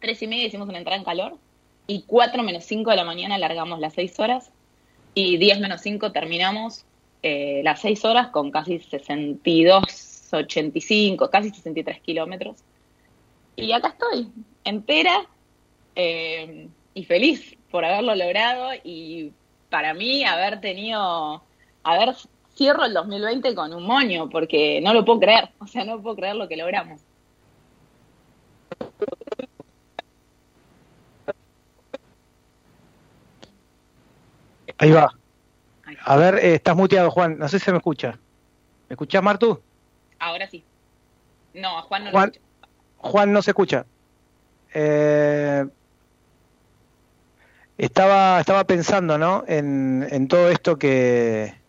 Tres 0.00 0.22
y 0.22 0.26
media 0.26 0.46
hicimos 0.46 0.68
una 0.68 0.78
entrada 0.78 0.96
en 0.96 1.04
calor 1.04 1.36
y 1.86 2.02
cuatro 2.02 2.42
menos 2.42 2.64
cinco 2.64 2.90
de 2.90 2.96
la 2.96 3.04
mañana 3.04 3.36
largamos 3.36 3.80
las 3.80 3.94
seis 3.94 4.18
horas 4.18 4.52
y 5.14 5.36
diez 5.36 5.60
menos 5.60 5.80
cinco 5.80 6.12
terminamos 6.12 6.84
eh, 7.22 7.60
las 7.64 7.80
seis 7.80 8.04
horas 8.04 8.28
con 8.28 8.50
casi 8.50 8.78
62, 8.78 10.30
85, 10.32 11.30
casi 11.30 11.50
63 11.50 12.00
kilómetros. 12.00 12.56
Y 13.56 13.72
acá 13.72 13.88
estoy, 13.88 14.28
entera 14.64 15.26
eh, 15.94 16.68
y 16.94 17.04
feliz 17.04 17.56
por 17.70 17.84
haberlo 17.84 18.14
logrado 18.14 18.70
y 18.82 19.32
para 19.68 19.92
mí 19.92 20.24
haber 20.24 20.60
tenido, 20.60 21.42
haber 21.82 22.14
cierro 22.54 22.84
el 22.84 22.94
2020 22.94 23.54
con 23.54 23.74
un 23.74 23.84
moño, 23.84 24.28
porque 24.30 24.80
no 24.80 24.94
lo 24.94 25.04
puedo 25.04 25.20
creer, 25.20 25.50
o 25.58 25.66
sea, 25.66 25.84
no 25.84 26.00
puedo 26.02 26.16
creer 26.16 26.36
lo 26.36 26.48
que 26.48 26.56
logramos. 26.56 27.00
Ahí 34.80 34.90
va. 34.92 35.14
A 36.04 36.16
ver, 36.16 36.36
eh, 36.36 36.54
estás 36.54 36.74
muteado, 36.74 37.10
Juan. 37.10 37.38
No 37.38 37.48
sé 37.48 37.58
si 37.58 37.66
se 37.66 37.70
me 37.70 37.78
escucha. 37.78 38.18
¿Me 38.88 38.94
escuchás, 38.94 39.22
Martu? 39.22 39.60
Ahora 40.18 40.48
sí. 40.48 40.64
No, 41.52 41.82
Juan 41.82 42.04
no 42.04 42.10
Juan, 42.12 42.32
Juan 42.96 43.32
no 43.32 43.42
se 43.42 43.50
escucha. 43.50 43.84
Eh, 44.72 45.66
estaba, 47.76 48.40
estaba 48.40 48.64
pensando, 48.64 49.18
¿no? 49.18 49.44
En, 49.46 50.06
en 50.10 50.28
todo 50.28 50.48
esto 50.50 50.78
que. 50.78 51.59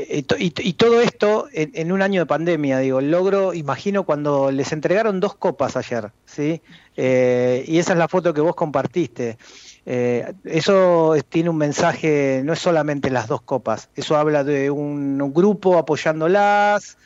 Eh, 0.00 0.24
y, 0.38 0.72
todo 0.74 1.00
esto 1.00 1.48
en, 1.52 1.90
un 1.90 2.02
año 2.02 2.20
de 2.20 2.26
pandemia, 2.26 2.78
digo, 2.78 3.00
logro, 3.00 3.52
imagino 3.52 4.04
cuando 4.04 4.52
les 4.52 4.70
entregaron 4.70 5.18
dos 5.18 5.34
copas 5.34 5.76
ayer, 5.76 6.12
¿sí? 6.24 6.62
Eh, 6.96 7.64
y 7.66 7.78
esa 7.78 7.94
es 7.94 7.98
la 7.98 8.06
foto 8.06 8.32
que 8.32 8.40
vos 8.40 8.54
compartiste. 8.54 9.38
Eh, 9.86 10.34
eso 10.44 11.16
tiene 11.28 11.50
un 11.50 11.56
mensaje, 11.56 12.42
no 12.44 12.52
es 12.52 12.60
solamente 12.60 13.10
las 13.10 13.26
dos 13.26 13.42
copas, 13.42 13.90
eso 13.96 14.16
habla 14.16 14.44
de 14.44 14.70
un, 14.70 15.18
grupo 15.34 15.78
apoyándolas, 15.78 16.96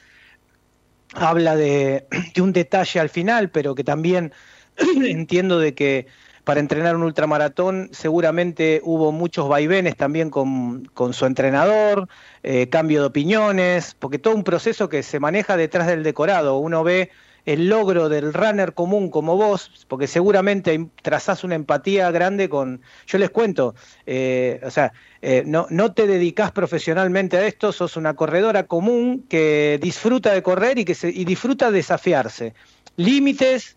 habla 1.15 1.57
de, 1.57 2.07
un 2.43 2.53
detalle 2.53 3.01
al 3.01 3.09
final, 3.09 3.49
pero 3.49 3.75
que 3.75 3.85
también 3.85 4.35
entiendo 5.03 5.59
de 5.59 5.75
que 5.75 6.09
para 6.45 6.61
entrenar 6.61 6.97
un 6.97 7.05
ultramaratón 7.05 7.91
seguramente 7.93 8.81
hubo 8.85 9.13
muchos 9.13 9.49
vaivenes 9.49 9.97
también 9.97 10.31
con, 10.31 10.89
su 11.13 11.27
entrenador, 11.27 12.09
eh, 12.43 12.69
cambio 12.69 13.01
de 13.01 13.07
opiniones, 13.07 13.97
porque 13.99 14.19
todo 14.19 14.35
un 14.35 14.45
proceso 14.45 14.89
que 14.89 15.03
se 15.03 15.21
maneja 15.21 15.57
detrás 15.57 15.87
del 15.87 16.03
decorado. 16.03 16.59
Uno 16.59 16.83
ve 16.83 17.11
el 17.45 17.69
logro 17.69 18.09
del 18.09 18.33
runner 18.33 18.73
común 18.73 19.11
como 19.11 19.37
vos, 19.37 19.87
porque 19.89 20.07
seguramente 20.07 20.89
trazás 21.03 21.45
una 21.45 21.55
empatía 21.55 22.11
grande 22.11 22.49
con, 22.49 22.81
yo 23.07 23.19
les 23.19 23.31
cuento, 23.31 23.75
eh, 24.07 24.61
o 24.65 24.71
sea, 24.71 24.93
eh, 25.23 25.43
no, 25.45 25.67
no 25.71 25.93
te 25.93 26.07
dedicás 26.07 26.53
profesionalmente 26.53 27.37
a 27.37 27.47
esto, 27.47 27.73
sos 27.73 27.97
una 27.97 28.15
corredora 28.15 28.65
común 28.67 29.25
que 29.29 29.79
disfruta 29.83 30.33
de 30.33 30.43
correr 30.43 30.79
y 30.79 30.85
que 30.85 30.95
se, 30.95 31.09
y 31.11 31.25
disfruta 31.25 31.71
de 31.71 31.79
desafiarse. 31.79 32.55
Límites, 32.97 33.77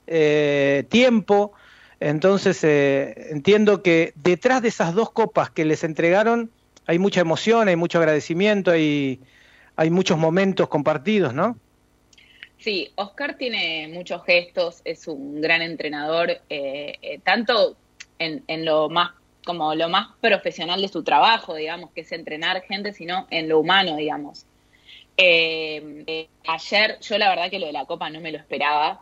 tiempo, 0.89 1.53
entonces 2.05 2.63
eh, 2.63 3.29
entiendo 3.31 3.81
que 3.81 4.13
detrás 4.13 4.61
de 4.61 4.67
esas 4.67 4.93
dos 4.93 5.09
copas 5.09 5.49
que 5.49 5.65
les 5.65 5.83
entregaron 5.83 6.51
hay 6.85 6.99
mucha 6.99 7.19
emoción, 7.19 7.67
hay 7.67 7.75
mucho 7.75 7.97
agradecimiento, 7.97 8.69
hay, 8.69 9.19
hay 9.75 9.89
muchos 9.89 10.15
momentos 10.15 10.67
compartidos, 10.67 11.33
¿no? 11.33 11.57
Sí, 12.59 12.91
Oscar 12.93 13.37
tiene 13.39 13.87
muchos 13.87 14.23
gestos, 14.23 14.81
es 14.85 15.07
un 15.07 15.41
gran 15.41 15.63
entrenador, 15.63 16.29
eh, 16.29 16.99
eh, 17.01 17.19
tanto 17.23 17.75
en, 18.19 18.43
en, 18.45 18.65
lo 18.65 18.87
más 18.87 19.09
como 19.43 19.73
lo 19.73 19.89
más 19.89 20.09
profesional 20.21 20.83
de 20.83 20.89
su 20.89 21.01
trabajo, 21.01 21.55
digamos, 21.55 21.89
que 21.89 22.01
es 22.01 22.11
entrenar 22.11 22.61
gente, 22.61 22.93
sino 22.93 23.25
en 23.31 23.49
lo 23.49 23.59
humano, 23.59 23.95
digamos. 23.95 24.45
ayer, 25.17 26.99
yo 27.01 27.17
la 27.17 27.29
verdad 27.29 27.49
que 27.49 27.57
lo 27.57 27.65
de 27.65 27.73
la 27.73 27.85
copa 27.85 28.11
no 28.11 28.21
me 28.21 28.31
lo 28.31 28.37
esperaba, 28.37 29.01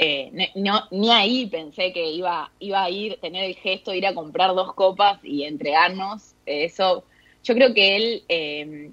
eh, 0.00 0.52
ni 0.92 1.10
ahí 1.10 1.46
pensé 1.46 1.92
que 1.92 2.12
iba, 2.12 2.52
iba 2.60 2.84
a 2.84 2.88
ir, 2.88 3.18
tener 3.20 3.44
el 3.44 3.56
gesto 3.56 3.92
ir 3.92 4.06
a 4.06 4.14
comprar 4.14 4.54
dos 4.54 4.72
copas 4.74 5.18
y 5.24 5.42
entregarnos. 5.42 6.34
Eso, 6.46 7.02
yo 7.42 7.54
creo 7.54 7.74
que 7.74 7.96
él, 7.96 8.22
eh, 8.28 8.92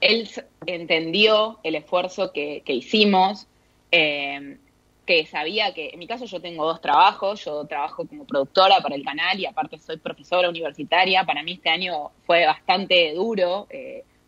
él 0.00 0.28
entendió 0.64 1.58
el 1.62 1.74
esfuerzo 1.74 2.32
que, 2.32 2.62
hicimos, 2.66 3.46
eh, 3.92 4.56
que 5.04 5.26
sabía 5.26 5.74
que, 5.74 5.90
en 5.90 5.98
mi 5.98 6.06
caso 6.06 6.24
yo 6.24 6.40
tengo 6.40 6.66
dos 6.66 6.80
trabajos, 6.80 7.44
yo 7.44 7.66
trabajo 7.66 8.06
como 8.06 8.24
productora 8.24 8.80
para 8.80 8.94
el 8.94 9.04
canal 9.04 9.38
y 9.38 9.44
aparte 9.44 9.78
soy 9.78 9.98
profesora 9.98 10.48
universitaria. 10.48 11.24
Para 11.24 11.42
mí 11.42 11.52
este 11.52 11.68
año 11.68 12.12
fue 12.24 12.46
bastante 12.46 13.12
duro. 13.12 13.68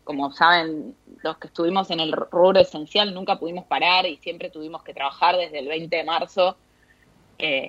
como 0.03 0.31
saben, 0.31 0.95
los 1.23 1.37
que 1.37 1.47
estuvimos 1.47 1.91
en 1.91 1.99
el 1.99 2.11
rubro 2.11 2.59
esencial 2.59 3.13
nunca 3.13 3.37
pudimos 3.37 3.65
parar 3.65 4.05
y 4.05 4.17
siempre 4.17 4.49
tuvimos 4.49 4.83
que 4.83 4.93
trabajar 4.93 5.37
desde 5.37 5.59
el 5.59 5.67
20 5.67 5.95
de 5.95 6.03
marzo 6.03 6.57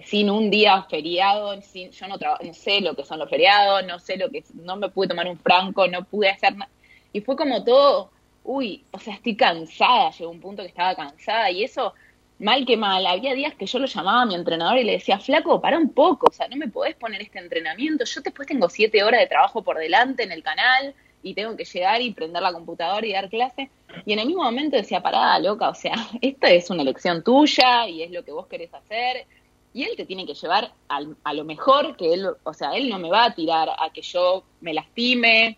sin 0.04 0.30
un 0.30 0.50
día 0.50 0.82
feriado, 0.90 1.60
sin, 1.62 1.92
yo 1.92 2.08
no, 2.08 2.16
no 2.16 2.54
sé 2.54 2.80
lo 2.80 2.96
que 2.96 3.04
son 3.04 3.20
los 3.20 3.30
feriados, 3.30 3.86
no 3.86 4.00
sé 4.00 4.16
lo 4.16 4.28
que 4.28 4.42
no 4.54 4.76
me 4.76 4.88
pude 4.88 5.08
tomar 5.08 5.28
un 5.28 5.38
franco, 5.38 5.86
no 5.86 6.04
pude 6.04 6.28
hacer 6.28 6.56
nada. 6.56 6.70
Y 7.12 7.20
fue 7.20 7.36
como 7.36 7.62
todo, 7.62 8.10
uy, 8.42 8.84
o 8.90 8.98
sea, 8.98 9.14
estoy 9.14 9.36
cansada, 9.36 10.10
llegó 10.10 10.30
un 10.30 10.40
punto 10.40 10.62
que 10.62 10.68
estaba 10.68 10.96
cansada 10.96 11.50
y 11.52 11.62
eso, 11.62 11.94
mal 12.40 12.66
que 12.66 12.76
mal, 12.76 13.06
había 13.06 13.34
días 13.34 13.54
que 13.54 13.66
yo 13.66 13.78
lo 13.78 13.86
llamaba 13.86 14.22
a 14.22 14.26
mi 14.26 14.34
entrenador 14.34 14.78
y 14.78 14.84
le 14.84 14.92
decía, 14.92 15.20
flaco, 15.20 15.60
para 15.60 15.78
un 15.78 15.90
poco, 15.92 16.26
o 16.30 16.32
sea, 16.32 16.48
no 16.48 16.56
me 16.56 16.66
podés 16.66 16.96
poner 16.96 17.22
este 17.22 17.38
entrenamiento, 17.38 18.04
yo 18.04 18.20
después 18.22 18.48
tengo 18.48 18.68
siete 18.68 19.04
horas 19.04 19.20
de 19.20 19.28
trabajo 19.28 19.62
por 19.62 19.78
delante 19.78 20.24
en 20.24 20.32
el 20.32 20.42
canal, 20.42 20.94
y 21.22 21.34
tengo 21.34 21.56
que 21.56 21.64
llegar 21.64 22.00
y 22.00 22.12
prender 22.12 22.42
la 22.42 22.52
computadora 22.52 23.06
y 23.06 23.12
dar 23.12 23.28
clase. 23.28 23.70
Y 24.06 24.12
en 24.12 24.20
el 24.20 24.26
mismo 24.26 24.42
momento 24.42 24.76
decía, 24.76 25.02
parada, 25.02 25.38
loca, 25.38 25.68
o 25.68 25.74
sea, 25.74 25.94
esta 26.20 26.50
es 26.50 26.70
una 26.70 26.82
elección 26.82 27.22
tuya 27.22 27.88
y 27.88 28.02
es 28.02 28.10
lo 28.10 28.24
que 28.24 28.32
vos 28.32 28.46
querés 28.46 28.72
hacer. 28.72 29.26
Y 29.72 29.84
él 29.84 29.96
te 29.96 30.04
tiene 30.04 30.26
que 30.26 30.34
llevar 30.34 30.72
a 30.88 31.32
lo 31.32 31.44
mejor 31.44 31.96
que 31.96 32.12
él, 32.12 32.26
o 32.42 32.54
sea, 32.54 32.72
él 32.72 32.88
no 32.88 32.98
me 32.98 33.08
va 33.08 33.26
a 33.26 33.34
tirar 33.34 33.68
a 33.68 33.90
que 33.90 34.02
yo 34.02 34.42
me 34.60 34.74
lastime 34.74 35.56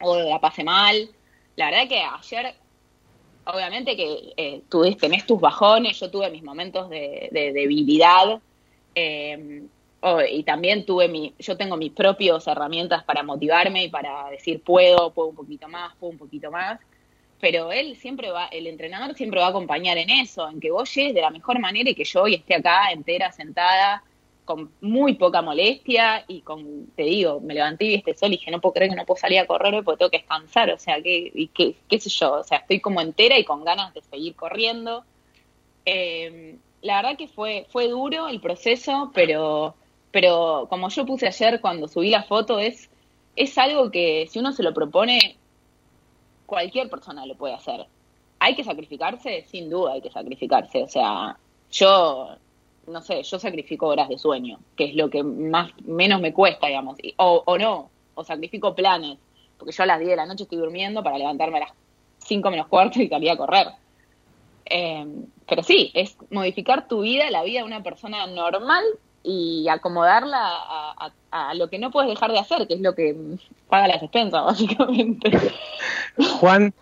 o 0.00 0.16
la 0.16 0.40
pase 0.40 0.62
mal. 0.62 1.10
La 1.56 1.70
verdad 1.70 1.88
que 1.88 1.98
ayer, 1.98 2.54
obviamente 3.46 3.96
que 3.96 4.32
eh, 4.36 4.62
tú 4.68 4.84
tenés 4.94 5.26
tus 5.26 5.40
bajones, 5.40 5.98
yo 5.98 6.08
tuve 6.08 6.30
mis 6.30 6.44
momentos 6.44 6.88
de, 6.88 7.30
debilidad. 7.32 8.40
Eh, 8.94 9.66
Oh, 10.00 10.20
y 10.20 10.44
también 10.44 10.86
tuve 10.86 11.08
mi, 11.08 11.34
yo 11.40 11.56
tengo 11.56 11.76
mis 11.76 11.92
propias 11.92 12.46
herramientas 12.46 13.02
para 13.02 13.24
motivarme 13.24 13.84
y 13.84 13.88
para 13.88 14.30
decir 14.30 14.62
puedo, 14.62 15.12
puedo 15.12 15.28
un 15.28 15.34
poquito 15.34 15.68
más, 15.68 15.94
puedo 15.96 16.12
un 16.12 16.18
poquito 16.18 16.50
más. 16.50 16.78
Pero 17.40 17.72
él 17.72 17.96
siempre 17.96 18.30
va, 18.30 18.46
el 18.46 18.66
entrenador 18.66 19.14
siempre 19.16 19.40
va 19.40 19.46
a 19.46 19.50
acompañar 19.50 19.98
en 19.98 20.10
eso, 20.10 20.48
en 20.48 20.60
que 20.60 20.70
vos 20.70 20.92
llegues 20.94 21.14
de 21.14 21.20
la 21.20 21.30
mejor 21.30 21.58
manera 21.58 21.90
y 21.90 21.94
que 21.94 22.04
yo 22.04 22.22
hoy 22.22 22.34
esté 22.34 22.54
acá 22.54 22.90
entera, 22.92 23.32
sentada, 23.32 24.02
con 24.44 24.70
muy 24.80 25.14
poca 25.14 25.42
molestia 25.42 26.24
y 26.26 26.40
con, 26.40 26.86
te 26.96 27.02
digo, 27.02 27.40
me 27.40 27.54
levanté 27.54 27.84
y 27.84 27.88
vi 27.88 27.94
este 27.96 28.14
sol 28.14 28.28
y 28.28 28.38
dije, 28.38 28.50
no 28.50 28.60
puedo 28.60 28.74
creer 28.74 28.90
que 28.90 28.96
no 28.96 29.04
puedo 29.04 29.20
salir 29.20 29.40
a 29.40 29.46
correr 29.46 29.84
porque 29.84 29.98
tengo 29.98 30.10
que 30.10 30.18
descansar, 30.18 30.70
o 30.70 30.78
sea, 30.78 31.02
que, 31.02 31.30
y 31.34 31.48
qué 31.48 32.00
sé 32.00 32.08
yo, 32.08 32.34
o 32.34 32.44
sea, 32.44 32.58
estoy 32.58 32.80
como 32.80 33.00
entera 33.00 33.38
y 33.38 33.44
con 33.44 33.64
ganas 33.64 33.92
de 33.94 34.02
seguir 34.02 34.34
corriendo. 34.34 35.04
Eh, 35.84 36.56
la 36.82 36.96
verdad 36.96 37.18
que 37.18 37.28
fue, 37.28 37.66
fue 37.70 37.88
duro 37.88 38.28
el 38.28 38.40
proceso, 38.40 39.10
pero 39.12 39.74
pero 40.10 40.66
como 40.68 40.88
yo 40.88 41.04
puse 41.04 41.26
ayer 41.26 41.60
cuando 41.60 41.88
subí 41.88 42.10
la 42.10 42.22
foto, 42.22 42.58
es, 42.58 42.88
es 43.36 43.56
algo 43.58 43.90
que 43.90 44.26
si 44.30 44.38
uno 44.38 44.52
se 44.52 44.62
lo 44.62 44.72
propone, 44.72 45.36
cualquier 46.46 46.88
persona 46.88 47.26
lo 47.26 47.34
puede 47.34 47.54
hacer. 47.54 47.86
¿Hay 48.38 48.54
que 48.54 48.64
sacrificarse? 48.64 49.44
Sin 49.48 49.68
duda 49.68 49.92
hay 49.92 50.00
que 50.00 50.10
sacrificarse. 50.10 50.82
O 50.82 50.88
sea, 50.88 51.36
yo, 51.70 52.36
no 52.86 53.02
sé, 53.02 53.22
yo 53.22 53.38
sacrifico 53.38 53.86
horas 53.86 54.08
de 54.08 54.18
sueño, 54.18 54.58
que 54.76 54.84
es 54.84 54.94
lo 54.94 55.10
que 55.10 55.22
más 55.22 55.70
menos 55.84 56.20
me 56.20 56.32
cuesta, 56.32 56.68
digamos. 56.68 56.98
O, 57.16 57.42
o 57.44 57.58
no, 57.58 57.90
o 58.14 58.24
sacrifico 58.24 58.74
planes, 58.74 59.18
porque 59.58 59.72
yo 59.72 59.82
a 59.82 59.86
las 59.86 59.98
10 59.98 60.10
de 60.10 60.16
la 60.16 60.26
noche 60.26 60.44
estoy 60.44 60.58
durmiendo 60.58 61.02
para 61.02 61.18
levantarme 61.18 61.58
a 61.58 61.60
las 61.60 61.72
5 62.18 62.50
menos 62.50 62.68
cuarto 62.68 63.02
y 63.02 63.08
salir 63.08 63.30
a 63.30 63.36
correr. 63.36 63.66
Eh, 64.64 65.06
pero 65.46 65.62
sí, 65.62 65.90
es 65.94 66.16
modificar 66.30 66.88
tu 66.88 67.00
vida, 67.00 67.30
la 67.30 67.42
vida 67.42 67.60
de 67.60 67.66
una 67.66 67.82
persona 67.82 68.26
normal 68.26 68.84
y 69.22 69.68
acomodarla 69.68 70.38
a, 71.30 71.54
lo 71.54 71.68
que 71.68 71.78
no 71.78 71.90
puedes 71.90 72.10
dejar 72.10 72.32
de 72.32 72.38
hacer, 72.38 72.66
que 72.66 72.74
es 72.74 72.80
lo 72.80 72.94
que 72.94 73.14
paga 73.68 73.88
las 73.88 74.02
expensas, 74.02 74.44
básicamente. 74.46 75.30
Juan. 76.40 76.72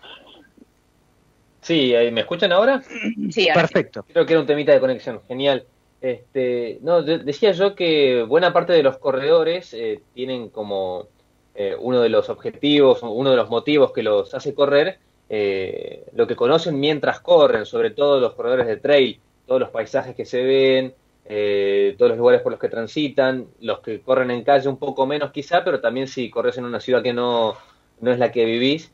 Sí, 1.61 1.93
¿me 2.11 2.21
escuchan 2.21 2.51
ahora? 2.53 2.81
Sí, 3.29 3.49
perfecto. 3.53 4.05
Creo 4.13 4.25
que 4.25 4.33
era 4.33 4.39
un 4.39 4.47
temita 4.47 4.71
de 4.71 4.79
conexión, 4.79 5.21
genial. 5.27 5.65
Este, 5.99 6.77
no, 6.81 7.01
decía 7.01 7.51
yo 7.51 7.75
que 7.75 8.23
buena 8.23 8.53
parte 8.53 8.71
de 8.71 8.83
los 8.83 8.97
corredores 8.97 9.73
eh, 9.73 9.99
tienen 10.13 10.49
como 10.49 11.07
eh, 11.55 11.75
uno 11.79 12.01
de 12.01 12.09
los 12.09 12.29
objetivos, 12.29 12.99
uno 13.01 13.31
de 13.31 13.35
los 13.35 13.49
motivos 13.49 13.91
que 13.91 14.03
los 14.03 14.33
hace 14.35 14.53
correr, 14.53 14.99
eh, 15.27 16.05
lo 16.13 16.27
que 16.27 16.35
conocen 16.35 16.79
mientras 16.79 17.19
corren, 17.19 17.65
sobre 17.65 17.89
todo 17.89 18.19
los 18.19 18.33
corredores 18.33 18.67
de 18.67 18.77
trail, 18.77 19.19
todos 19.47 19.59
los 19.59 19.71
paisajes 19.71 20.15
que 20.15 20.25
se 20.25 20.43
ven, 20.43 20.93
todos 21.27 22.09
los 22.09 22.17
lugares 22.17 22.41
por 22.41 22.53
los 22.53 22.61
que 22.61 22.69
transitan, 22.69 23.47
los 23.59 23.79
que 23.79 24.01
corren 24.01 24.31
en 24.31 24.43
calle 24.43 24.69
un 24.69 24.77
poco 24.77 25.05
menos 25.05 25.31
quizá, 25.31 25.63
pero 25.63 25.81
también 25.81 26.07
si 26.07 26.29
corres 26.29 26.57
en 26.57 26.65
una 26.65 26.79
ciudad 26.79 27.03
que 27.03 27.13
no, 27.13 27.55
no 27.99 28.11
es 28.11 28.19
la 28.19 28.31
que 28.31 28.45
vivís, 28.45 28.91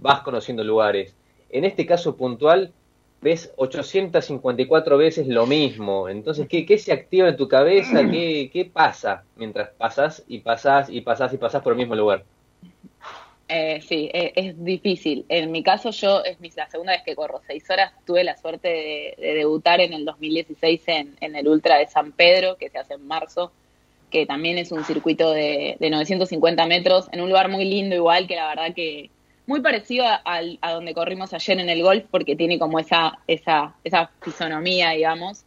vas 0.00 0.20
conociendo 0.20 0.62
lugares. 0.64 1.16
En 1.50 1.64
este 1.64 1.86
caso 1.86 2.16
puntual, 2.16 2.72
ves 3.20 3.52
854 3.56 4.98
veces 4.98 5.26
lo 5.26 5.46
mismo. 5.46 6.08
Entonces, 6.08 6.46
¿qué, 6.48 6.66
qué 6.66 6.78
se 6.78 6.92
activa 6.92 7.28
en 7.28 7.36
tu 7.36 7.48
cabeza? 7.48 8.08
¿Qué, 8.08 8.50
¿Qué, 8.52 8.64
pasa 8.64 9.24
mientras 9.36 9.70
pasas 9.70 10.24
y 10.28 10.40
pasas 10.40 10.90
y 10.90 11.00
pasas 11.00 11.32
y 11.32 11.38
pasas 11.38 11.62
por 11.62 11.72
el 11.72 11.78
mismo 11.78 11.94
lugar? 11.94 12.24
Eh, 13.48 13.80
sí, 13.86 14.10
eh, 14.12 14.32
es 14.34 14.64
difícil. 14.64 15.24
En 15.28 15.52
mi 15.52 15.62
caso, 15.62 15.90
yo 15.90 16.24
es 16.24 16.38
la 16.56 16.68
segunda 16.68 16.92
vez 16.92 17.02
que 17.02 17.14
corro 17.14 17.40
seis 17.46 17.68
horas. 17.70 17.92
Tuve 18.04 18.24
la 18.24 18.36
suerte 18.36 19.16
de, 19.18 19.34
debutar 19.34 19.80
en 19.80 19.92
el 19.92 20.04
2016 20.04 20.82
en, 20.86 21.16
en, 21.20 21.36
el 21.36 21.46
Ultra 21.46 21.78
de 21.78 21.86
San 21.86 22.12
Pedro, 22.12 22.56
que 22.56 22.70
se 22.70 22.78
hace 22.78 22.94
en 22.94 23.06
marzo, 23.06 23.52
que 24.10 24.26
también 24.26 24.58
es 24.58 24.72
un 24.72 24.84
circuito 24.84 25.30
de, 25.30 25.76
de 25.78 25.90
950 25.90 26.66
metros, 26.66 27.08
en 27.12 27.20
un 27.20 27.28
lugar 27.28 27.48
muy 27.48 27.64
lindo 27.64 27.94
igual, 27.94 28.26
que 28.26 28.34
la 28.34 28.48
verdad 28.48 28.74
que, 28.74 29.10
muy 29.46 29.60
parecido 29.60 30.04
a, 30.06 30.22
a, 30.24 30.72
donde 30.72 30.92
corrimos 30.92 31.32
ayer 31.32 31.60
en 31.60 31.70
el 31.70 31.82
golf, 31.82 32.04
porque 32.10 32.34
tiene 32.34 32.58
como 32.58 32.80
esa, 32.80 33.20
esa, 33.28 33.76
esa 33.84 34.10
fisonomía, 34.20 34.90
digamos. 34.90 35.44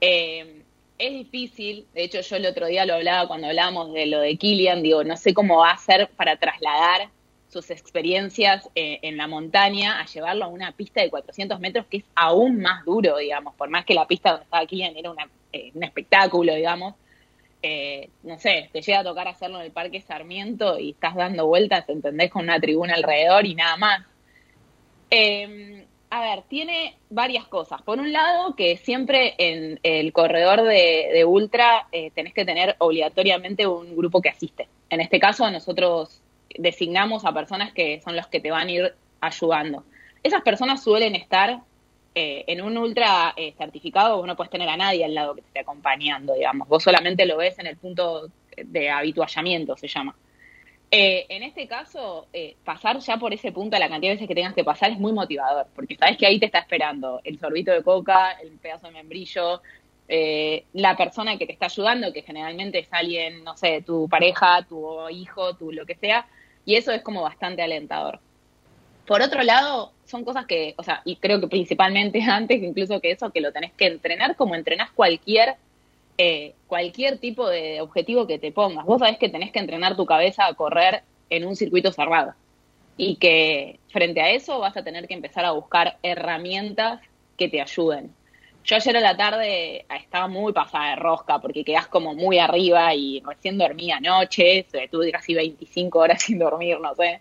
Eh, 0.00 0.62
es 0.98 1.12
difícil, 1.12 1.86
de 1.92 2.04
hecho 2.04 2.22
yo 2.22 2.36
el 2.36 2.46
otro 2.46 2.66
día 2.66 2.86
lo 2.86 2.94
hablaba 2.94 3.28
cuando 3.28 3.48
hablábamos 3.48 3.92
de 3.92 4.06
lo 4.06 4.20
de 4.20 4.36
Kilian, 4.38 4.82
digo, 4.82 5.04
no 5.04 5.18
sé 5.18 5.34
cómo 5.34 5.58
va 5.58 5.70
a 5.70 5.74
hacer 5.74 6.08
para 6.16 6.38
trasladar 6.38 7.10
sus 7.48 7.70
experiencias 7.70 8.68
eh, 8.74 8.98
en 9.02 9.16
la 9.16 9.26
montaña 9.26 10.00
a 10.00 10.06
llevarlo 10.06 10.44
a 10.44 10.48
una 10.48 10.72
pista 10.72 11.00
de 11.00 11.10
400 11.10 11.60
metros 11.60 11.86
que 11.86 11.98
es 11.98 12.04
aún 12.14 12.60
más 12.60 12.84
duro, 12.84 13.18
digamos, 13.18 13.54
por 13.54 13.68
más 13.70 13.84
que 13.84 13.94
la 13.94 14.06
pista 14.06 14.30
donde 14.30 14.44
estaba 14.44 14.66
Kilian 14.66 14.96
era 14.96 15.12
eh, 15.52 15.70
un 15.74 15.84
espectáculo, 15.84 16.54
digamos, 16.54 16.94
eh, 17.62 18.10
no 18.22 18.38
sé, 18.38 18.68
te 18.72 18.82
llega 18.82 19.00
a 19.00 19.04
tocar 19.04 19.28
hacerlo 19.28 19.58
en 19.58 19.66
el 19.66 19.72
Parque 19.72 20.00
Sarmiento 20.00 20.78
y 20.78 20.90
estás 20.90 21.14
dando 21.14 21.46
vueltas, 21.46 21.88
¿entendés? 21.88 22.30
Con 22.30 22.44
una 22.44 22.60
tribuna 22.60 22.94
alrededor 22.94 23.46
y 23.46 23.54
nada 23.54 23.76
más. 23.76 24.02
Em, 25.10 25.84
a 26.10 26.20
ver, 26.20 26.44
tiene 26.48 26.96
varias 27.10 27.46
cosas. 27.46 27.82
Por 27.82 27.98
un 27.98 28.12
lado, 28.12 28.54
que 28.54 28.76
siempre 28.76 29.34
en 29.38 29.80
el 29.82 30.12
corredor 30.12 30.62
de, 30.62 31.24
ultra 31.26 31.88
eh, 31.90 32.10
tenés 32.14 32.34
que 32.34 32.44
tener 32.44 32.76
obligatoriamente 32.78 33.66
un 33.66 33.96
grupo 33.96 34.20
que 34.22 34.28
asiste. 34.28 34.68
En 34.88 35.00
este 35.00 35.18
caso, 35.18 35.50
nosotros 35.50 36.22
designamos 36.58 37.24
a 37.24 37.32
personas 37.32 37.72
que 37.72 38.00
son 38.02 38.16
los 38.16 38.26
que 38.26 38.40
te 38.40 38.50
van 38.50 38.68
a 38.68 38.72
ir 38.72 38.94
ayudando. 39.20 39.84
Esas 40.22 40.42
personas 40.42 40.82
suelen 40.82 41.14
estar 41.14 41.60
eh, 42.18 42.44
en 42.46 42.62
un 42.62 42.78
ultra 42.78 43.34
eh, 43.36 43.52
certificado 43.58 44.16
vos 44.16 44.26
no 44.26 44.36
puedes 44.36 44.50
tener 44.50 44.66
a 44.70 44.76
nadie 44.78 45.04
al 45.04 45.14
lado 45.14 45.34
que 45.34 45.42
te 45.42 45.48
esté 45.48 45.60
acompañando, 45.60 46.32
digamos. 46.32 46.66
Vos 46.66 46.82
solamente 46.82 47.26
lo 47.26 47.36
ves 47.36 47.58
en 47.58 47.66
el 47.66 47.76
punto 47.76 48.30
de 48.56 48.88
habituallamiento, 48.88 49.76
se 49.76 49.86
llama. 49.86 50.16
Eh, 50.90 51.26
en 51.28 51.42
este 51.42 51.68
caso, 51.68 52.26
pasar 52.64 52.98
ya 53.00 53.18
por 53.18 53.34
ese 53.34 53.52
punto, 53.52 53.78
la 53.78 53.90
cantidad 53.90 54.12
de 54.12 54.14
veces 54.14 54.28
que 54.28 54.34
tengas 54.34 54.54
que 54.54 54.64
pasar, 54.64 54.92
es 54.92 54.98
muy 54.98 55.12
motivador, 55.12 55.66
porque 55.74 55.96
sabes 55.96 56.16
que 56.16 56.26
ahí 56.26 56.40
te 56.40 56.46
está 56.46 56.60
esperando 56.60 57.20
el 57.22 57.38
sorbito 57.38 57.70
de 57.70 57.82
coca, 57.82 58.30
el 58.42 58.52
pedazo 58.52 58.86
de 58.86 58.94
membrillo, 58.94 59.60
la 60.72 60.96
persona 60.96 61.36
que 61.36 61.44
te 61.44 61.52
está 61.52 61.66
ayudando, 61.66 62.14
que 62.14 62.22
generalmente 62.22 62.78
es 62.78 62.88
alguien, 62.92 63.44
no 63.44 63.58
sé, 63.58 63.82
tu 63.82 64.08
pareja, 64.08 64.64
tu 64.66 65.06
hijo, 65.10 65.54
tu 65.54 65.70
lo 65.70 65.84
que 65.84 65.96
sea, 65.96 66.26
y 66.66 66.74
eso 66.74 66.92
es 66.92 67.00
como 67.00 67.22
bastante 67.22 67.62
alentador. 67.62 68.20
Por 69.06 69.22
otro 69.22 69.42
lado, 69.42 69.92
son 70.04 70.24
cosas 70.24 70.46
que, 70.46 70.74
o 70.76 70.82
sea, 70.82 71.00
y 71.04 71.16
creo 71.16 71.40
que 71.40 71.48
principalmente 71.48 72.20
antes 72.28 72.62
incluso 72.62 73.00
que 73.00 73.12
eso, 73.12 73.30
que 73.30 73.40
lo 73.40 73.52
tenés 73.52 73.72
que 73.72 73.86
entrenar 73.86 74.36
como 74.36 74.54
entrenás 74.54 74.90
cualquier, 74.90 75.54
eh, 76.18 76.54
cualquier 76.66 77.18
tipo 77.18 77.48
de 77.48 77.80
objetivo 77.80 78.26
que 78.26 78.38
te 78.38 78.52
pongas. 78.52 78.84
Vos 78.84 78.98
sabés 78.98 79.16
que 79.16 79.30
tenés 79.30 79.52
que 79.52 79.60
entrenar 79.60 79.96
tu 79.96 80.04
cabeza 80.04 80.46
a 80.46 80.54
correr 80.54 81.02
en 81.30 81.46
un 81.46 81.56
circuito 81.56 81.92
cerrado 81.92 82.34
y 82.96 83.16
que 83.16 83.78
frente 83.88 84.20
a 84.20 84.30
eso 84.30 84.58
vas 84.58 84.76
a 84.76 84.82
tener 84.82 85.06
que 85.06 85.14
empezar 85.14 85.44
a 85.44 85.52
buscar 85.52 85.98
herramientas 86.02 87.00
que 87.36 87.48
te 87.48 87.60
ayuden. 87.60 88.12
Yo 88.66 88.76
ayer 88.76 88.96
a 88.96 89.00
la 89.00 89.16
tarde 89.16 89.86
estaba 89.88 90.28
muy 90.28 90.52
pasada 90.52 90.90
de 90.90 90.96
rosca 90.96 91.38
porque 91.38 91.64
quedás 91.64 91.86
como 91.86 92.14
muy 92.14 92.38
arriba 92.38 92.94
y 92.94 93.22
recién 93.24 93.56
dormí 93.56 93.90
anoche, 93.90 94.66
tuve 94.90 95.10
casi 95.12 95.34
25 95.34 95.98
horas 95.98 96.22
sin 96.24 96.38
dormir, 96.38 96.78
no 96.80 96.94
sé 96.94 97.20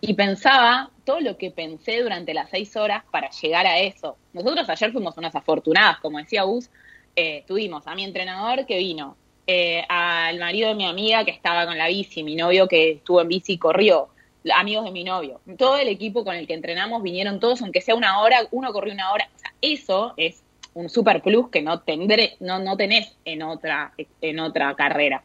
y 0.00 0.14
pensaba 0.14 0.90
todo 1.04 1.20
lo 1.20 1.36
que 1.36 1.50
pensé 1.50 2.02
durante 2.02 2.34
las 2.34 2.50
seis 2.50 2.76
horas 2.76 3.02
para 3.10 3.30
llegar 3.30 3.66
a 3.66 3.78
eso. 3.80 4.16
Nosotros 4.32 4.68
ayer 4.68 4.92
fuimos 4.92 5.16
unas 5.16 5.34
afortunadas, 5.34 5.98
como 5.98 6.18
decía 6.18 6.42
Gus, 6.42 6.70
eh, 7.16 7.44
tuvimos 7.46 7.86
a 7.86 7.94
mi 7.94 8.04
entrenador 8.04 8.64
que 8.66 8.78
vino, 8.78 9.16
eh, 9.46 9.82
al 9.88 10.38
marido 10.38 10.68
de 10.68 10.74
mi 10.74 10.84
amiga 10.84 11.24
que 11.24 11.30
estaba 11.30 11.66
con 11.66 11.76
la 11.76 11.88
bici, 11.88 12.22
mi 12.22 12.36
novio 12.36 12.68
que 12.68 12.92
estuvo 12.92 13.20
en 13.20 13.28
bici 13.28 13.54
y 13.54 13.58
corrió, 13.58 14.08
amigos 14.54 14.84
de 14.84 14.92
mi 14.92 15.04
novio, 15.04 15.40
todo 15.58 15.78
el 15.78 15.88
equipo 15.88 16.24
con 16.24 16.36
el 16.36 16.46
que 16.46 16.54
entrenamos 16.54 17.02
vinieron 17.02 17.40
todos, 17.40 17.60
aunque 17.62 17.80
sea 17.80 17.94
una 17.94 18.20
hora, 18.20 18.46
uno 18.50 18.72
corrió 18.72 18.94
una 18.94 19.12
hora. 19.12 19.28
Eso 19.60 20.14
es 20.16 20.44
un 20.78 20.88
super 20.88 21.20
plus 21.22 21.48
que 21.50 21.62
no 21.62 21.80
tendré, 21.80 22.36
no, 22.40 22.58
no 22.58 22.76
tenés 22.76 23.16
en 23.24 23.42
otra, 23.42 23.92
en 24.20 24.40
otra 24.40 24.74
carrera. 24.74 25.22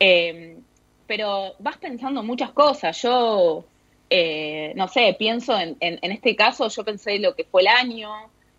Eh, 0.00 0.56
pero 1.06 1.54
vas 1.58 1.76
pensando 1.76 2.22
muchas 2.22 2.50
cosas. 2.50 3.00
Yo 3.02 3.64
eh, 4.10 4.72
no 4.76 4.88
sé, 4.88 5.16
pienso 5.18 5.58
en, 5.58 5.76
en, 5.80 6.12
este 6.12 6.36
caso, 6.36 6.68
yo 6.68 6.84
pensé 6.84 7.18
lo 7.18 7.34
que 7.34 7.44
fue 7.44 7.62
el 7.62 7.68
año, 7.68 8.10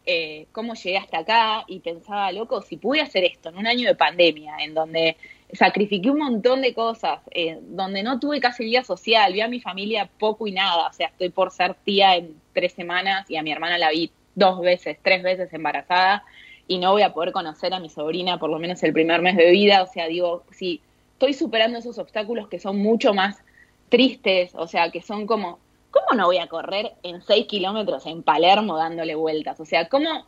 eh, 0.03 0.47
cómo 0.51 0.73
llegué 0.73 0.97
hasta 0.97 1.19
acá 1.19 1.63
y 1.67 1.79
pensaba, 1.79 2.31
loco, 2.31 2.63
si 2.63 2.77
pude 2.77 3.01
hacer 3.01 3.23
esto 3.23 3.49
en 3.49 3.57
un 3.57 3.67
año 3.67 3.87
de 3.87 3.93
pandemia, 3.93 4.55
en 4.61 4.73
donde 4.73 5.15
sacrifiqué 5.53 6.09
un 6.09 6.17
montón 6.17 6.61
de 6.61 6.73
cosas, 6.73 7.19
eh, 7.29 7.59
donde 7.61 8.01
no 8.01 8.19
tuve 8.19 8.39
casi 8.39 8.65
vida 8.65 8.83
social, 8.83 9.31
vi 9.31 9.41
a 9.41 9.47
mi 9.47 9.59
familia 9.59 10.09
poco 10.17 10.47
y 10.47 10.53
nada, 10.53 10.87
o 10.87 10.93
sea, 10.93 11.07
estoy 11.09 11.29
por 11.29 11.51
ser 11.51 11.75
tía 11.83 12.15
en 12.15 12.35
tres 12.53 12.73
semanas 12.73 13.29
y 13.29 13.35
a 13.35 13.43
mi 13.43 13.51
hermana 13.51 13.77
la 13.77 13.91
vi 13.91 14.11
dos 14.35 14.61
veces, 14.61 14.97
tres 15.01 15.23
veces 15.23 15.53
embarazada 15.53 16.23
y 16.67 16.77
no 16.79 16.91
voy 16.91 17.01
a 17.01 17.13
poder 17.13 17.31
conocer 17.31 17.73
a 17.73 17.79
mi 17.79 17.89
sobrina 17.89 18.39
por 18.39 18.49
lo 18.49 18.59
menos 18.59 18.81
el 18.83 18.93
primer 18.93 19.21
mes 19.21 19.35
de 19.35 19.51
vida, 19.51 19.83
o 19.83 19.87
sea, 19.87 20.07
digo, 20.07 20.43
si 20.51 20.81
estoy 21.13 21.33
superando 21.33 21.79
esos 21.79 21.97
obstáculos 21.97 22.47
que 22.47 22.59
son 22.59 22.77
mucho 22.79 23.13
más 23.13 23.43
tristes, 23.89 24.53
o 24.55 24.67
sea, 24.67 24.89
que 24.91 25.01
son 25.01 25.27
como, 25.27 25.59
¿cómo 25.91 26.07
no 26.15 26.25
voy 26.25 26.37
a 26.37 26.47
correr 26.47 26.93
en 27.03 27.21
6 27.21 27.45
kilómetros 27.47 28.05
en 28.07 28.23
Palermo 28.23 28.77
dándole 28.77 29.15
vueltas? 29.15 29.59
O 29.59 29.65
sea, 29.65 29.87
¿cómo, 29.87 30.25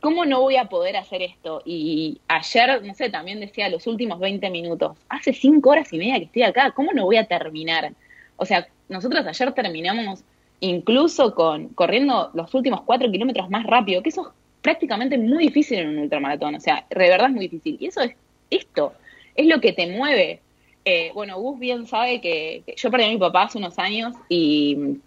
¿cómo 0.00 0.24
no 0.24 0.40
voy 0.40 0.56
a 0.56 0.68
poder 0.68 0.96
hacer 0.96 1.22
esto? 1.22 1.62
Y 1.64 2.20
ayer, 2.28 2.84
no 2.84 2.94
sé, 2.94 3.08
también 3.10 3.40
decía 3.40 3.68
los 3.68 3.86
últimos 3.86 4.20
20 4.20 4.50
minutos, 4.50 4.98
hace 5.08 5.32
5 5.32 5.68
horas 5.68 5.92
y 5.92 5.98
media 5.98 6.18
que 6.18 6.24
estoy 6.24 6.42
acá, 6.42 6.72
¿cómo 6.72 6.92
no 6.92 7.04
voy 7.04 7.16
a 7.16 7.26
terminar? 7.26 7.92
O 8.36 8.44
sea, 8.44 8.68
nosotros 8.88 9.26
ayer 9.26 9.52
terminamos 9.52 10.24
incluso 10.60 11.34
con 11.34 11.68
corriendo 11.68 12.30
los 12.34 12.52
últimos 12.54 12.82
4 12.82 13.10
kilómetros 13.10 13.50
más 13.50 13.64
rápido, 13.66 14.02
que 14.02 14.08
eso 14.08 14.28
es 14.28 14.28
prácticamente 14.62 15.18
muy 15.18 15.44
difícil 15.44 15.78
en 15.78 15.88
un 15.90 15.98
ultramaratón, 15.98 16.56
o 16.56 16.60
sea, 16.60 16.86
de 16.88 16.96
verdad 16.96 17.28
es 17.28 17.34
muy 17.34 17.48
difícil. 17.48 17.76
Y 17.80 17.86
eso 17.86 18.00
es 18.00 18.14
esto, 18.50 18.94
es 19.34 19.46
lo 19.46 19.60
que 19.60 19.72
te 19.72 19.86
mueve, 19.86 20.40
eh, 20.84 21.10
bueno, 21.14 21.38
Gus 21.40 21.58
bien 21.58 21.86
sabe 21.86 22.20
que, 22.20 22.62
yo 22.76 22.90
perdí 22.90 23.04
a 23.04 23.08
mi 23.08 23.18
papá 23.18 23.42
hace 23.42 23.58
unos 23.58 23.78
años 23.78 24.14
y 24.28 24.98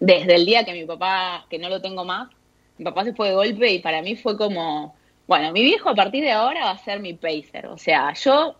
desde 0.00 0.34
el 0.34 0.44
día 0.44 0.64
que 0.64 0.74
mi 0.74 0.84
papá, 0.84 1.46
que 1.48 1.58
no 1.58 1.68
lo 1.70 1.80
tengo 1.80 2.04
más, 2.04 2.28
mi 2.76 2.84
papá 2.84 3.04
se 3.04 3.14
fue 3.14 3.28
de 3.28 3.34
golpe 3.34 3.72
y 3.72 3.78
para 3.80 4.02
mí 4.02 4.16
fue 4.16 4.36
como, 4.36 4.94
bueno, 5.26 5.50
mi 5.52 5.62
viejo 5.62 5.88
a 5.88 5.94
partir 5.94 6.22
de 6.22 6.32
ahora 6.32 6.64
va 6.64 6.70
a 6.72 6.78
ser 6.78 7.00
mi 7.00 7.14
pacer. 7.14 7.66
O 7.66 7.78
sea, 7.78 8.12
yo 8.12 8.56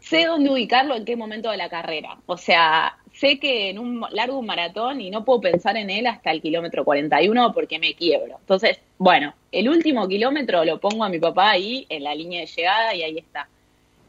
sé 0.00 0.24
dónde 0.24 0.50
ubicarlo 0.50 0.96
en 0.96 1.04
qué 1.04 1.14
momento 1.14 1.50
de 1.50 1.58
la 1.58 1.68
carrera. 1.68 2.18
O 2.26 2.36
sea, 2.36 2.98
sé 3.12 3.38
que 3.38 3.70
en 3.70 3.78
un 3.78 4.04
largo 4.10 4.42
maratón 4.42 5.00
y 5.00 5.10
no 5.10 5.24
puedo 5.24 5.40
pensar 5.40 5.76
en 5.76 5.90
él 5.90 6.06
hasta 6.06 6.30
el 6.30 6.40
kilómetro 6.40 6.84
41 6.84 7.52
porque 7.52 7.78
me 7.78 7.94
quiebro. 7.94 8.36
Entonces, 8.40 8.78
bueno, 8.98 9.34
el 9.50 9.68
último 9.68 10.08
kilómetro 10.08 10.64
lo 10.64 10.80
pongo 10.80 11.04
a 11.04 11.08
mi 11.08 11.18
papá 11.18 11.50
ahí 11.50 11.86
en 11.88 12.04
la 12.04 12.14
línea 12.14 12.40
de 12.40 12.46
llegada 12.46 12.94
y 12.94 13.02
ahí 13.02 13.18
está. 13.18 13.48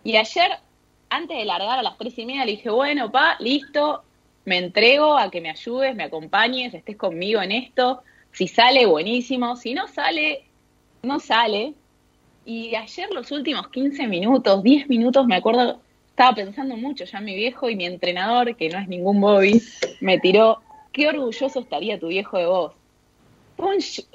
Y 0.03 0.15
ayer 0.15 0.51
antes 1.09 1.37
de 1.37 1.45
largar 1.45 1.79
a 1.79 1.83
las 1.83 1.97
tres 1.97 2.17
y 2.17 2.25
media 2.25 2.45
le 2.45 2.53
dije, 2.53 2.69
bueno, 2.69 3.11
pa, 3.11 3.37
listo, 3.39 4.03
me 4.45 4.57
entrego 4.57 5.17
a 5.17 5.29
que 5.29 5.41
me 5.41 5.49
ayudes, 5.49 5.95
me 5.95 6.03
acompañes, 6.03 6.73
estés 6.73 6.97
conmigo 6.97 7.41
en 7.41 7.51
esto. 7.51 8.01
Si 8.31 8.47
sale, 8.47 8.85
buenísimo. 8.85 9.55
Si 9.55 9.73
no 9.73 9.87
sale, 9.87 10.45
no 11.03 11.19
sale. 11.19 11.73
Y 12.45 12.75
ayer 12.75 13.09
los 13.11 13.31
últimos 13.31 13.69
15 13.69 14.07
minutos, 14.07 14.63
10 14.63 14.89
minutos, 14.89 15.25
me 15.27 15.35
acuerdo, 15.35 15.79
estaba 16.13 16.36
pensando 16.36 16.78
mucho 16.78 17.06
ya 17.06 17.19
mi 17.21 17.36
viejo 17.36 17.71
y 17.71 17.76
mi 17.76 17.88
entrenador, 17.88 18.56
que 18.56 18.69
no 18.69 18.78
es 18.78 18.88
ningún 18.88 19.19
Bobby, 19.19 19.63
me 19.99 20.19
tiró, 20.19 20.62
qué 20.91 21.08
orgulloso 21.08 21.60
estaría 21.60 21.99
tu 21.99 22.10
viejo 22.10 22.38
de 22.38 22.45
vos. 22.45 22.73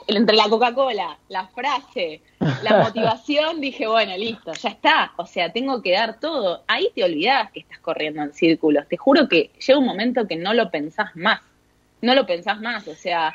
entre 0.07 0.37
la 0.37 0.49
Coca-Cola, 0.49 1.19
la 1.29 1.49
frase, 1.49 2.21
la 2.63 2.79
motivación, 2.85 3.61
dije, 3.61 3.89
bueno, 3.89 4.17
listo, 4.17 4.53
ya 4.53 4.69
está. 4.69 5.13
O 5.17 5.27
sea, 5.27 5.53
tengo 5.53 5.83
que 5.83 5.91
dar 5.91 6.21
todo. 6.21 6.63
Ahí 6.69 6.89
te 6.95 7.03
olvidás 7.03 7.51
que 7.51 7.61
estás 7.61 7.81
corriendo 7.81 8.23
en 8.23 8.33
círculos. 8.33 8.87
Te 8.87 8.97
juro 8.97 9.29
que 9.29 9.51
llega 9.67 9.79
un 9.81 9.87
momento 9.87 10.29
que 10.29 10.37
no 10.37 10.55
lo 10.55 10.71
pensás 10.71 11.17
más. 11.17 11.41
No 12.01 12.15
lo 12.15 12.27
pensás 12.27 12.61
más. 12.61 12.87
O 12.87 12.95
sea, 12.95 13.35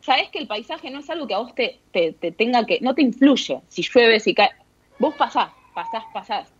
sabés 0.00 0.28
que 0.30 0.40
el 0.40 0.48
paisaje 0.48 0.90
no 0.90 0.98
es 0.98 1.08
algo 1.08 1.28
que 1.28 1.34
a 1.34 1.38
vos 1.38 1.54
te, 1.54 1.78
te, 1.92 2.12
tenga 2.32 2.66
que, 2.66 2.80
no 2.80 2.96
te 2.96 3.02
influye. 3.02 3.60
Si 3.68 3.82
llueve, 3.82 4.18
si 4.18 4.34
cae, 4.34 4.50
vos 4.98 5.14
pasás, 5.14 5.50
pasás, 5.72 6.02
pasás. 6.12 6.55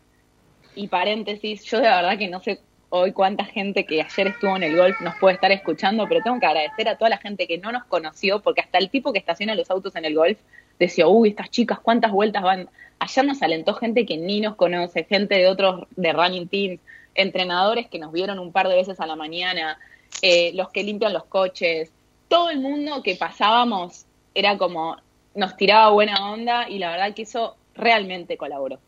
Y 0.77 0.89
paréntesis, 0.89 1.65
yo 1.65 1.79
de 1.79 1.89
verdad 1.89 2.19
que 2.19 2.29
no 2.29 2.41
sé 2.41 2.61
hoy 2.91 3.13
cuánta 3.13 3.45
gente 3.45 3.87
que 3.87 4.03
ayer 4.03 4.27
estuvo 4.29 4.55
en 4.57 4.63
el 4.63 4.77
golf 4.77 5.01
nos 5.01 5.17
puede 5.17 5.35
estar 5.35 5.51
escuchando, 5.51 6.07
pero 6.07 6.23
tengo 6.23 6.39
que 6.39 6.47
agradecer 6.47 6.89
a 6.89 6.97
toda 6.97 7.09
la 7.09 7.19
gente 7.19 7.47
que 7.47 7.59
no 7.59 7.73
nos 7.73 7.85
conoció, 7.85 8.41
porque 8.43 8.61
hasta 8.61 8.79
el 8.79 8.91
tipo 8.91 9.13
que 9.13 9.19
estaciona 9.19 9.55
los 9.55 9.71
autos 9.71 9.97
en 9.97 10.05
el 10.05 10.15
golf 10.15 10.39
decía, 10.79 11.09
uy, 11.09 11.31
estas 11.31 11.51
chicas, 11.51 11.81
cuántas 11.81 12.13
vueltas 12.13 12.43
van. 12.43 12.69
Ayer 12.99 13.25
nos 13.25 13.43
alentó 13.43 13.75
gente 13.75 14.07
que 14.07 14.19
ni 14.19 14.41
nos 14.41 14.55
conoce, 14.57 15.05
gente 15.05 15.37
de 15.37 15.49
otros, 15.49 15.87
de 15.97 16.13
running 16.13 16.49
teams, 16.49 16.81
entrenadores 17.15 17.89
que 17.89 17.99
nos 17.99 18.13
vieron 18.13 18.39
un 18.39 18.53
par 18.53 18.69
de 18.69 18.77
veces 18.77 19.01
a 19.01 19.07
la 19.07 19.17
mañana, 19.17 19.79
eh, 20.21 20.53
los 20.55 20.69
que 20.69 20.83
limpian 20.83 21.15
los 21.15 21.25
coches, 21.25 21.91
todo 22.29 22.51
el 22.51 22.61
mundo 22.61 23.03
que 23.03 23.17
pasábamos 23.17 24.05
era 24.35 24.59
como, 24.59 24.97
nos 25.35 25.57
tiraba 25.57 25.91
buena 25.91 26.33
onda 26.33 26.69
y 26.69 26.79
la 26.79 26.91
verdad 26.91 27.15
que 27.15 27.23
eso 27.23 27.57
realmente 27.75 28.37
colaboró. 28.37 28.79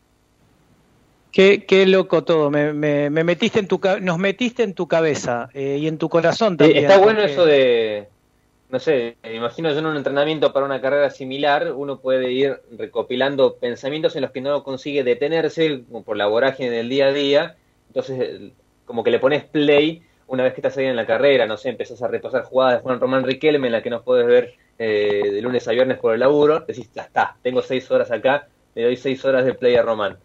Qué, 1.31 1.65
qué 1.65 1.85
loco 1.85 2.23
todo, 2.23 2.49
me, 2.49 2.73
me, 2.73 3.09
metiste 3.09 3.59
en 3.59 3.67
tu, 3.67 3.79
nos 4.01 4.17
metiste 4.17 4.63
en 4.63 4.73
tu 4.73 4.87
cabeza 4.87 5.49
eh, 5.53 5.77
y 5.79 5.87
en 5.87 5.97
tu 5.97 6.09
corazón 6.09 6.57
también. 6.57 6.85
está 6.85 6.97
bueno 6.97 7.21
eso 7.21 7.45
de, 7.45 8.07
no 8.69 8.79
sé, 8.79 9.17
me 9.23 9.35
imagino 9.35 9.71
yo 9.71 9.79
en 9.79 9.85
un 9.87 9.97
entrenamiento 9.97 10.53
para 10.53 10.65
una 10.65 10.81
carrera 10.81 11.09
similar, 11.09 11.71
uno 11.73 11.99
puede 11.99 12.31
ir 12.31 12.59
recopilando 12.77 13.55
pensamientos 13.55 14.15
en 14.15 14.23
los 14.23 14.31
que 14.31 14.41
no 14.41 14.63
consigue 14.63 15.03
detenerse 15.03 15.83
por 16.05 16.17
la 16.17 16.27
vorágine 16.27 16.69
del 16.69 16.89
día 16.89 17.07
a 17.07 17.13
día, 17.13 17.55
entonces 17.87 18.51
como 18.85 19.03
que 19.03 19.11
le 19.11 19.19
pones 19.19 19.43
play 19.43 20.03
una 20.27 20.43
vez 20.43 20.53
que 20.53 20.61
estás 20.61 20.77
ahí 20.77 20.85
en 20.85 20.95
la 20.95 21.07
carrera, 21.07 21.47
no 21.47 21.57
sé, 21.57 21.69
empezás 21.69 22.01
a 22.03 22.07
repasar 22.07 22.43
jugadas 22.43 22.75
de 22.75 22.81
Juan 22.81 22.99
Román 22.99 23.23
Riquelme 23.23 23.67
en 23.67 23.73
la 23.73 23.81
que 23.81 23.89
no 23.89 24.03
puedes 24.03 24.27
ver 24.27 24.53
eh, 24.77 25.31
de 25.31 25.41
lunes 25.41 25.67
a 25.67 25.71
viernes 25.71 25.97
por 25.97 26.13
el 26.13 26.19
laburo, 26.19 26.61
decís, 26.61 26.91
ya 26.93 27.03
está, 27.03 27.37
tengo 27.41 27.63
seis 27.63 27.89
horas 27.89 28.11
acá, 28.11 28.47
le 28.75 28.83
doy 28.83 28.97
seis 28.97 29.25
horas 29.25 29.45
de 29.45 29.55
play 29.55 29.75
a 29.75 29.81
Román. 29.81 30.17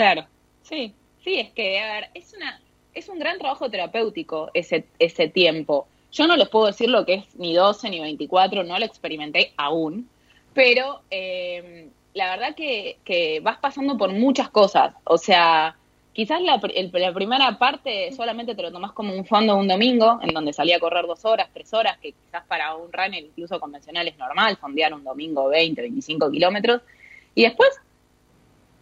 Claro, 0.00 0.24
sí, 0.62 0.94
sí, 1.22 1.40
es 1.40 1.50
que, 1.50 1.78
a 1.78 1.92
ver, 1.92 2.08
es, 2.14 2.32
una, 2.32 2.58
es 2.94 3.10
un 3.10 3.18
gran 3.18 3.38
trabajo 3.38 3.68
terapéutico 3.68 4.50
ese, 4.54 4.86
ese 4.98 5.28
tiempo. 5.28 5.88
Yo 6.10 6.26
no 6.26 6.38
les 6.38 6.48
puedo 6.48 6.68
decir 6.68 6.88
lo 6.88 7.04
que 7.04 7.16
es 7.16 7.34
ni 7.34 7.52
12 7.52 7.90
ni 7.90 8.00
24, 8.00 8.64
no 8.64 8.78
lo 8.78 8.84
experimenté 8.86 9.52
aún, 9.58 10.08
pero 10.54 11.02
eh, 11.10 11.90
la 12.14 12.30
verdad 12.30 12.54
que, 12.54 12.96
que 13.04 13.40
vas 13.40 13.58
pasando 13.58 13.98
por 13.98 14.10
muchas 14.14 14.48
cosas, 14.48 14.94
o 15.04 15.18
sea 15.18 15.76
Quizás 16.14 16.40
la, 16.40 16.58
la, 16.92 17.12
primera 17.12 17.58
parte 17.58 18.10
solamente 18.12 18.54
te 18.54 18.62
lo 18.62 18.72
tomás 18.72 18.92
como 18.92 19.14
un 19.14 19.26
fondo 19.26 19.56
un 19.56 19.68
domingo, 19.68 20.18
en 20.22 20.34
donde 20.34 20.52
salía 20.52 20.78
a 20.78 20.80
correr 20.80 21.06
dos 21.06 21.24
horas, 21.24 21.50
tres 21.52 21.72
horas, 21.72 21.98
que 21.98 22.12
quizás 22.12 22.42
para 22.48 22.74
un 22.74 22.90
runner 22.92 23.22
incluso 23.22 23.60
convencional 23.60 24.08
es 24.08 24.18
normal, 24.18 24.56
fondear 24.56 24.92
un 24.92 25.04
domingo 25.04 25.48
20, 25.48 25.80
25 25.80 26.30
kilómetros. 26.30 26.82
Y 27.34 27.42
después, 27.42 27.70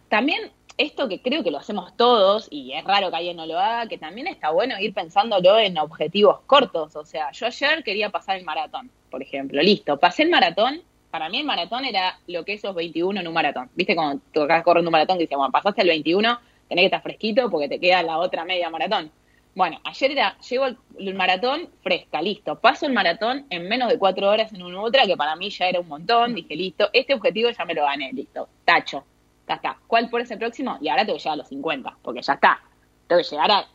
también 0.09 0.51
esto 0.79 1.09
que 1.09 1.21
creo 1.21 1.43
que 1.43 1.51
lo 1.51 1.57
hacemos 1.57 1.95
todos, 1.97 2.47
y 2.49 2.71
es 2.71 2.83
raro 2.85 3.11
que 3.11 3.17
alguien 3.17 3.35
no 3.35 3.45
lo 3.45 3.59
haga, 3.59 3.87
que 3.87 3.97
también 3.97 4.27
está 4.27 4.49
bueno 4.49 4.79
ir 4.79 4.93
pensándolo 4.93 5.59
en 5.59 5.77
objetivos 5.77 6.39
cortos. 6.47 6.95
O 6.95 7.05
sea, 7.05 7.31
yo 7.31 7.47
ayer 7.47 7.83
quería 7.83 8.09
pasar 8.09 8.37
el 8.37 8.45
maratón, 8.45 8.89
por 9.11 9.21
ejemplo. 9.21 9.61
Listo, 9.61 9.99
pasé 9.99 10.23
el 10.23 10.29
maratón. 10.29 10.81
Para 11.11 11.27
mí 11.27 11.39
el 11.39 11.45
maratón 11.45 11.83
era 11.83 12.17
lo 12.27 12.45
que 12.45 12.53
es 12.53 12.63
los 12.63 12.73
21 12.73 13.19
en 13.19 13.27
un 13.27 13.33
maratón. 13.33 13.69
¿Viste 13.75 13.93
cuando 13.93 14.21
tocas 14.31 14.63
corriendo 14.63 14.89
un 14.89 14.93
maratón 14.93 15.17
que 15.17 15.23
decía, 15.23 15.37
bueno, 15.37 15.51
pasaste 15.51 15.81
el 15.81 15.89
21, 15.89 16.39
tenés 16.69 16.83
que 16.83 16.85
estar 16.85 17.01
fresquito 17.01 17.49
porque 17.49 17.67
te 17.67 17.79
queda 17.79 18.01
la 18.01 18.17
otra 18.17 18.45
media 18.45 18.69
maratón. 18.69 19.11
Bueno, 19.55 19.81
ayer 19.83 20.11
era, 20.11 20.37
llego 20.37 20.67
el, 20.97 21.15
maratón 21.15 21.67
fresca, 21.81 22.21
listo. 22.21 22.57
Paso 22.59 22.85
el 22.85 22.93
maratón 22.93 23.45
en 23.49 23.67
menos 23.67 23.89
de 23.89 23.99
cuatro 23.99 24.29
horas 24.29 24.53
en 24.53 24.61
una 24.61 24.81
ultra, 24.81 25.05
que 25.05 25.17
para 25.17 25.35
mí 25.35 25.49
ya 25.49 25.67
era 25.67 25.81
un 25.81 25.87
montón. 25.89 26.35
Dije, 26.35 26.55
listo, 26.55 26.89
este 26.93 27.15
objetivo 27.15 27.49
ya 27.49 27.65
me 27.65 27.73
lo 27.73 27.83
gané, 27.83 28.13
listo. 28.13 28.47
Tacho, 28.63 29.03
ya 29.49 29.55
está. 29.55 29.77
¿Cuál 29.87 30.09
por 30.09 30.21
ese 30.21 30.37
próximo? 30.37 30.77
Y 30.79 30.87
ahora 30.87 31.05
tengo 31.05 31.17
que 31.17 31.23
llegar 31.23 31.33
a 31.33 31.37
los 31.37 31.49
50, 31.49 31.97
porque 32.01 32.21
ya 32.21 32.33
está. 32.33 32.61
Tengo 33.07 33.21
que 33.21 33.27
llegar 33.27 33.51
a, 33.51 33.65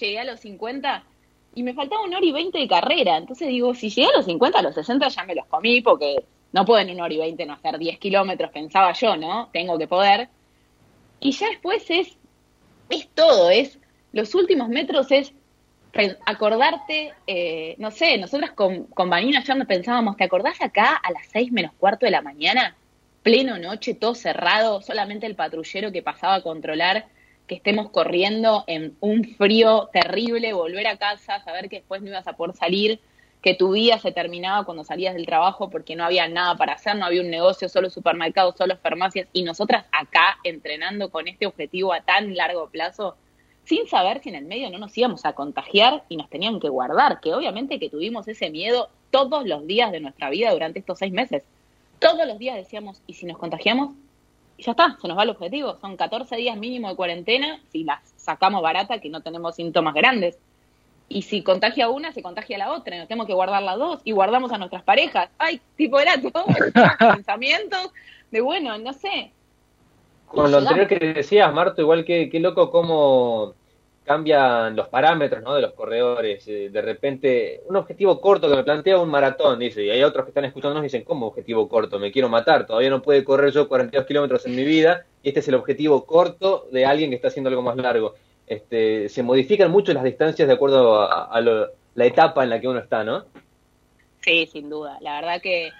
llegué 0.00 0.18
a 0.18 0.24
los 0.24 0.40
50 0.40 1.04
y 1.54 1.62
me 1.62 1.72
faltaba 1.72 2.02
una 2.02 2.18
hora 2.18 2.26
y 2.26 2.32
20 2.32 2.58
de 2.58 2.68
carrera. 2.68 3.16
Entonces 3.16 3.48
digo, 3.48 3.72
si 3.74 3.88
llegué 3.88 4.08
a 4.08 4.16
los 4.16 4.26
50, 4.26 4.58
a 4.58 4.62
los 4.62 4.74
60 4.74 5.08
ya 5.08 5.24
me 5.24 5.34
los 5.34 5.46
comí, 5.46 5.80
porque 5.80 6.24
no 6.52 6.64
puedo 6.64 6.80
en 6.80 6.90
una 6.90 7.04
hora 7.04 7.14
y 7.14 7.18
20 7.18 7.46
no 7.46 7.54
hacer 7.54 7.78
10 7.78 7.98
kilómetros, 7.98 8.50
pensaba 8.50 8.92
yo, 8.92 9.16
¿no? 9.16 9.48
Tengo 9.52 9.78
que 9.78 9.86
poder. 9.86 10.28
Y 11.20 11.30
ya 11.32 11.48
después 11.48 11.88
es 11.88 12.18
es 12.88 13.08
todo, 13.08 13.50
es 13.50 13.78
los 14.12 14.34
últimos 14.34 14.68
metros 14.68 15.10
es 15.10 15.32
acordarte, 16.26 17.12
eh, 17.26 17.76
no 17.78 17.90
sé, 17.90 18.18
nosotras 18.18 18.50
con, 18.52 18.84
con 18.86 19.08
Vanina 19.08 19.44
ya 19.44 19.54
nos 19.54 19.68
pensábamos, 19.68 20.16
¿te 20.16 20.24
acordás 20.24 20.60
acá 20.60 20.96
a 20.96 21.12
las 21.12 21.26
seis 21.28 21.52
menos 21.52 21.72
cuarto 21.78 22.04
de 22.04 22.10
la 22.10 22.20
mañana? 22.20 22.76
Pleno 23.24 23.56
noche, 23.56 23.94
todo 23.94 24.14
cerrado, 24.14 24.82
solamente 24.82 25.24
el 25.24 25.34
patrullero 25.34 25.90
que 25.92 26.02
pasaba 26.02 26.34
a 26.34 26.42
controlar 26.42 27.06
que 27.46 27.54
estemos 27.54 27.88
corriendo 27.88 28.64
en 28.66 28.98
un 29.00 29.24
frío 29.24 29.88
terrible, 29.94 30.52
volver 30.52 30.86
a 30.86 30.98
casa, 30.98 31.40
saber 31.40 31.70
que 31.70 31.76
después 31.76 32.02
no 32.02 32.08
ibas 32.08 32.26
a 32.26 32.34
poder 32.34 32.54
salir, 32.54 33.00
que 33.40 33.54
tu 33.54 33.72
vida 33.72 33.98
se 33.98 34.12
terminaba 34.12 34.66
cuando 34.66 34.84
salías 34.84 35.14
del 35.14 35.24
trabajo 35.24 35.70
porque 35.70 35.96
no 35.96 36.04
había 36.04 36.28
nada 36.28 36.54
para 36.58 36.74
hacer, 36.74 36.96
no 36.96 37.06
había 37.06 37.22
un 37.22 37.30
negocio, 37.30 37.70
solo 37.70 37.88
supermercados, 37.88 38.56
solo 38.58 38.76
farmacias, 38.76 39.26
y 39.32 39.42
nosotras 39.42 39.86
acá 39.90 40.36
entrenando 40.44 41.08
con 41.08 41.26
este 41.26 41.46
objetivo 41.46 41.94
a 41.94 42.02
tan 42.02 42.36
largo 42.36 42.68
plazo, 42.68 43.16
sin 43.64 43.88
saber 43.88 44.20
si 44.22 44.28
en 44.28 44.34
el 44.34 44.44
medio 44.44 44.68
no 44.68 44.76
nos 44.76 44.98
íbamos 44.98 45.24
a 45.24 45.32
contagiar 45.32 46.04
y 46.10 46.18
nos 46.18 46.28
tenían 46.28 46.60
que 46.60 46.68
guardar, 46.68 47.20
que 47.20 47.32
obviamente 47.32 47.78
que 47.78 47.88
tuvimos 47.88 48.28
ese 48.28 48.50
miedo 48.50 48.90
todos 49.10 49.46
los 49.46 49.66
días 49.66 49.92
de 49.92 50.00
nuestra 50.00 50.28
vida 50.28 50.52
durante 50.52 50.78
estos 50.78 50.98
seis 50.98 51.10
meses. 51.14 51.42
Todos 52.04 52.26
los 52.26 52.38
días 52.38 52.56
decíamos, 52.56 53.00
¿y 53.06 53.14
si 53.14 53.24
nos 53.24 53.38
contagiamos? 53.38 53.94
Y 54.58 54.62
ya 54.62 54.72
está, 54.72 54.98
se 55.00 55.08
nos 55.08 55.16
va 55.16 55.22
el 55.22 55.30
objetivo. 55.30 55.78
Son 55.80 55.96
14 55.96 56.36
días 56.36 56.54
mínimo 56.54 56.90
de 56.90 56.96
cuarentena 56.96 57.62
si 57.72 57.82
las 57.82 58.00
sacamos 58.18 58.60
barata 58.60 59.00
que 59.00 59.08
no 59.08 59.22
tenemos 59.22 59.54
síntomas 59.54 59.94
grandes 59.94 60.38
y 61.08 61.22
si 61.22 61.42
contagia 61.42 61.88
una, 61.88 62.12
se 62.12 62.22
contagia 62.22 62.58
la 62.58 62.72
otra, 62.72 62.98
nos 62.98 63.08
tenemos 63.08 63.26
que 63.26 63.32
guardar 63.32 63.62
las 63.62 63.78
dos 63.78 64.02
y 64.04 64.12
guardamos 64.12 64.52
a 64.52 64.58
nuestras 64.58 64.82
parejas. 64.82 65.30
Ay, 65.38 65.62
tipo 65.76 65.98
era 65.98 66.20
todo 66.20 66.44
pensamientos 67.14 67.90
de 68.30 68.42
bueno, 68.42 68.76
no 68.76 68.92
sé. 68.92 69.32
Con 70.26 70.52
lo 70.52 70.58
anterior 70.58 70.86
que 70.86 70.98
decías, 70.98 71.54
Marto, 71.54 71.80
igual 71.80 72.04
que 72.04 72.28
qué 72.28 72.38
loco 72.38 72.70
cómo 72.70 73.54
cambian 74.04 74.76
los 74.76 74.88
parámetros 74.88 75.42
¿no? 75.42 75.54
de 75.54 75.62
los 75.62 75.72
corredores. 75.72 76.46
Eh, 76.46 76.68
de 76.70 76.82
repente, 76.82 77.62
un 77.66 77.76
objetivo 77.76 78.20
corto 78.20 78.48
que 78.48 78.56
me 78.56 78.64
plantea 78.64 78.98
un 78.98 79.08
maratón, 79.08 79.58
dice, 79.58 79.82
y 79.82 79.90
hay 79.90 80.02
otros 80.02 80.24
que 80.24 80.30
están 80.30 80.44
escuchándonos 80.44 80.82
y 80.82 80.86
dicen, 80.86 81.04
¿cómo 81.04 81.26
objetivo 81.26 81.68
corto? 81.68 81.98
Me 81.98 82.12
quiero 82.12 82.28
matar, 82.28 82.66
todavía 82.66 82.90
no 82.90 83.02
puede 83.02 83.24
correr 83.24 83.52
yo 83.52 83.68
42 83.68 84.06
kilómetros 84.06 84.46
en 84.46 84.56
mi 84.56 84.64
vida, 84.64 85.06
y 85.22 85.28
este 85.28 85.40
es 85.40 85.48
el 85.48 85.54
objetivo 85.54 86.04
corto 86.04 86.68
de 86.70 86.84
alguien 86.84 87.10
que 87.10 87.16
está 87.16 87.28
haciendo 87.28 87.48
algo 87.48 87.62
más 87.62 87.76
largo 87.76 88.14
este, 88.46 89.08
se 89.08 89.22
modifican 89.22 89.70
mucho 89.70 89.92
las 89.92 90.04
distancias 90.04 90.46
de 90.46 90.54
acuerdo 90.54 91.00
a, 91.00 91.40
la 91.40 92.04
etapa 92.04 92.42
en 92.42 92.50
la 92.50 92.60
que 92.60 92.68
uno 92.68 92.80
está, 92.80 93.04
¿no? 93.04 93.24
Sí, 94.22 94.46
sin 94.46 94.68
duda. 94.68 94.98
La 95.00 95.20
verdad 95.20 95.40
que 95.40 95.70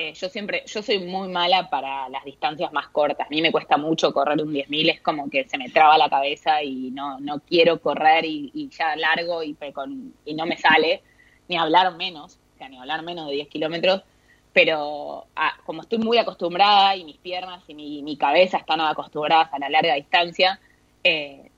eh, 0.00 0.14
yo 0.14 0.28
siempre, 0.28 0.62
yo 0.64 0.80
soy 0.80 1.00
muy 1.00 1.26
mala 1.26 1.68
para 1.68 2.08
las 2.08 2.24
distancias 2.24 2.72
más 2.72 2.86
cortas. 2.86 3.26
A 3.26 3.30
mí 3.30 3.42
me 3.42 3.50
cuesta 3.50 3.76
mucho 3.76 4.12
correr 4.12 4.40
un 4.40 4.52
10.000, 4.52 4.90
es 4.90 5.00
como 5.00 5.28
que 5.28 5.48
se 5.48 5.58
me 5.58 5.70
traba 5.70 5.98
la 5.98 6.08
cabeza 6.08 6.62
y 6.62 6.92
no, 6.92 7.18
no 7.18 7.40
quiero 7.40 7.80
correr 7.80 8.24
y, 8.24 8.70
ya 8.70 8.94
largo 8.94 9.42
y, 9.42 9.56
y 10.24 10.34
no 10.34 10.46
me 10.46 10.56
sale, 10.56 11.02
ni 11.48 11.56
hablar 11.56 11.96
menos, 11.96 12.38
o 12.54 12.58
sea, 12.58 12.68
ni 12.68 12.78
hablar 12.78 13.02
menos 13.02 13.26
de 13.26 13.34
10 13.34 13.48
kilómetros. 13.48 14.02
Pero 14.52 15.26
ah, 15.34 15.54
como 15.66 15.82
estoy 15.82 15.98
muy 15.98 16.16
acostumbrada 16.16 16.94
y 16.94 17.02
mis 17.02 17.18
piernas 17.18 17.64
y 17.66 17.74
mi, 17.74 18.00
mi 18.04 18.16
cabeza 18.16 18.58
están 18.58 18.80
acostumbradas 18.80 19.52
a 19.52 19.58
la 19.58 19.68
larga 19.68 19.94
distancia, 19.94 20.60
eh, 21.02 21.50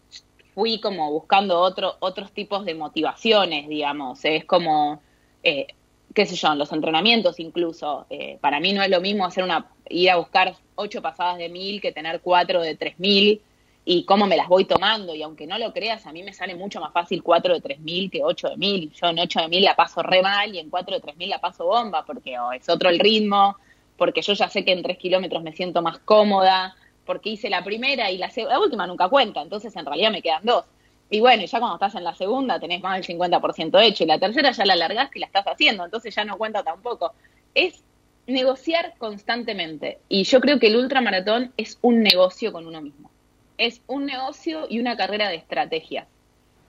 fui 0.54 0.80
como 0.80 1.12
buscando 1.12 1.60
otro, 1.60 1.96
otros 2.00 2.32
tipos 2.32 2.64
de 2.64 2.74
motivaciones, 2.74 3.68
digamos. 3.68 4.24
Es 4.24 4.46
como, 4.46 5.02
eh, 5.42 5.66
qué 6.14 6.26
sé 6.26 6.36
yo, 6.36 6.52
en 6.52 6.58
los 6.58 6.72
entrenamientos 6.72 7.38
incluso. 7.40 8.06
Eh, 8.10 8.38
para 8.40 8.60
mí 8.60 8.72
no 8.72 8.82
es 8.82 8.90
lo 8.90 9.00
mismo 9.00 9.24
hacer 9.24 9.44
una, 9.44 9.66
ir 9.88 10.10
a 10.10 10.16
buscar 10.16 10.54
ocho 10.74 11.02
pasadas 11.02 11.38
de 11.38 11.48
mil 11.48 11.80
que 11.80 11.92
tener 11.92 12.20
cuatro 12.20 12.62
de 12.62 12.74
tres 12.74 12.98
mil 12.98 13.40
y 13.84 14.04
cómo 14.04 14.26
me 14.26 14.36
las 14.36 14.48
voy 14.48 14.64
tomando. 14.64 15.14
Y 15.14 15.22
aunque 15.22 15.46
no 15.46 15.58
lo 15.58 15.72
creas, 15.72 16.06
a 16.06 16.12
mí 16.12 16.22
me 16.22 16.32
sale 16.32 16.54
mucho 16.54 16.80
más 16.80 16.92
fácil 16.92 17.22
cuatro 17.22 17.54
de 17.54 17.60
tres 17.60 17.80
mil 17.80 18.10
que 18.10 18.22
ocho 18.22 18.48
de 18.48 18.56
mil. 18.56 18.92
Yo 18.92 19.08
en 19.08 19.18
ocho 19.18 19.40
de 19.40 19.48
mil 19.48 19.62
la 19.62 19.76
paso 19.76 20.02
re 20.02 20.22
mal 20.22 20.54
y 20.54 20.58
en 20.58 20.70
cuatro 20.70 20.94
de 20.94 21.00
tres 21.00 21.16
mil 21.16 21.30
la 21.30 21.40
paso 21.40 21.66
bomba 21.66 22.04
porque 22.04 22.36
es 22.54 22.68
otro 22.68 22.88
el 22.88 22.98
ritmo, 22.98 23.56
porque 23.96 24.22
yo 24.22 24.32
ya 24.32 24.48
sé 24.48 24.64
que 24.64 24.72
en 24.72 24.82
tres 24.82 24.98
kilómetros 24.98 25.42
me 25.42 25.52
siento 25.52 25.82
más 25.82 25.98
cómoda, 25.98 26.74
porque 27.04 27.30
hice 27.30 27.50
la 27.50 27.64
primera 27.64 28.10
y 28.10 28.18
la, 28.18 28.30
la 28.36 28.60
última 28.60 28.86
nunca 28.86 29.08
cuenta, 29.08 29.42
entonces 29.42 29.74
en 29.76 29.84
realidad 29.84 30.10
me 30.10 30.22
quedan 30.22 30.44
dos. 30.44 30.64
Y 31.10 31.18
bueno, 31.18 31.44
ya 31.44 31.58
cuando 31.58 31.74
estás 31.74 31.96
en 31.96 32.04
la 32.04 32.14
segunda 32.14 32.60
tenés 32.60 32.80
más 32.80 33.04
del 33.04 33.18
50% 33.18 33.82
hecho 33.82 34.04
y 34.04 34.06
la 34.06 34.20
tercera 34.20 34.52
ya 34.52 34.64
la 34.64 34.76
largaste 34.76 35.18
y 35.18 35.20
la 35.20 35.26
estás 35.26 35.44
haciendo, 35.44 35.84
entonces 35.84 36.14
ya 36.14 36.24
no 36.24 36.38
cuenta 36.38 36.62
tampoco. 36.62 37.12
Es 37.52 37.82
negociar 38.28 38.94
constantemente 38.96 39.98
y 40.08 40.22
yo 40.22 40.40
creo 40.40 40.60
que 40.60 40.68
el 40.68 40.76
ultramaratón 40.76 41.52
es 41.56 41.78
un 41.82 42.02
negocio 42.02 42.52
con 42.52 42.66
uno 42.66 42.80
mismo. 42.80 43.10
Es 43.58 43.82
un 43.88 44.06
negocio 44.06 44.66
y 44.70 44.78
una 44.78 44.96
carrera 44.96 45.28
de 45.28 45.36
estrategia. 45.36 46.06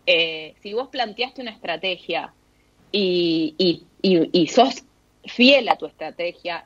Eh, 0.07 0.55
si 0.61 0.73
vos 0.73 0.89
planteaste 0.89 1.41
una 1.41 1.51
estrategia 1.51 2.33
y, 2.91 3.53
y, 3.57 3.85
y, 4.01 4.47
sos 4.47 4.83
fiel 5.23 5.69
a 5.69 5.77
tu 5.77 5.85
estrategia 5.85 6.65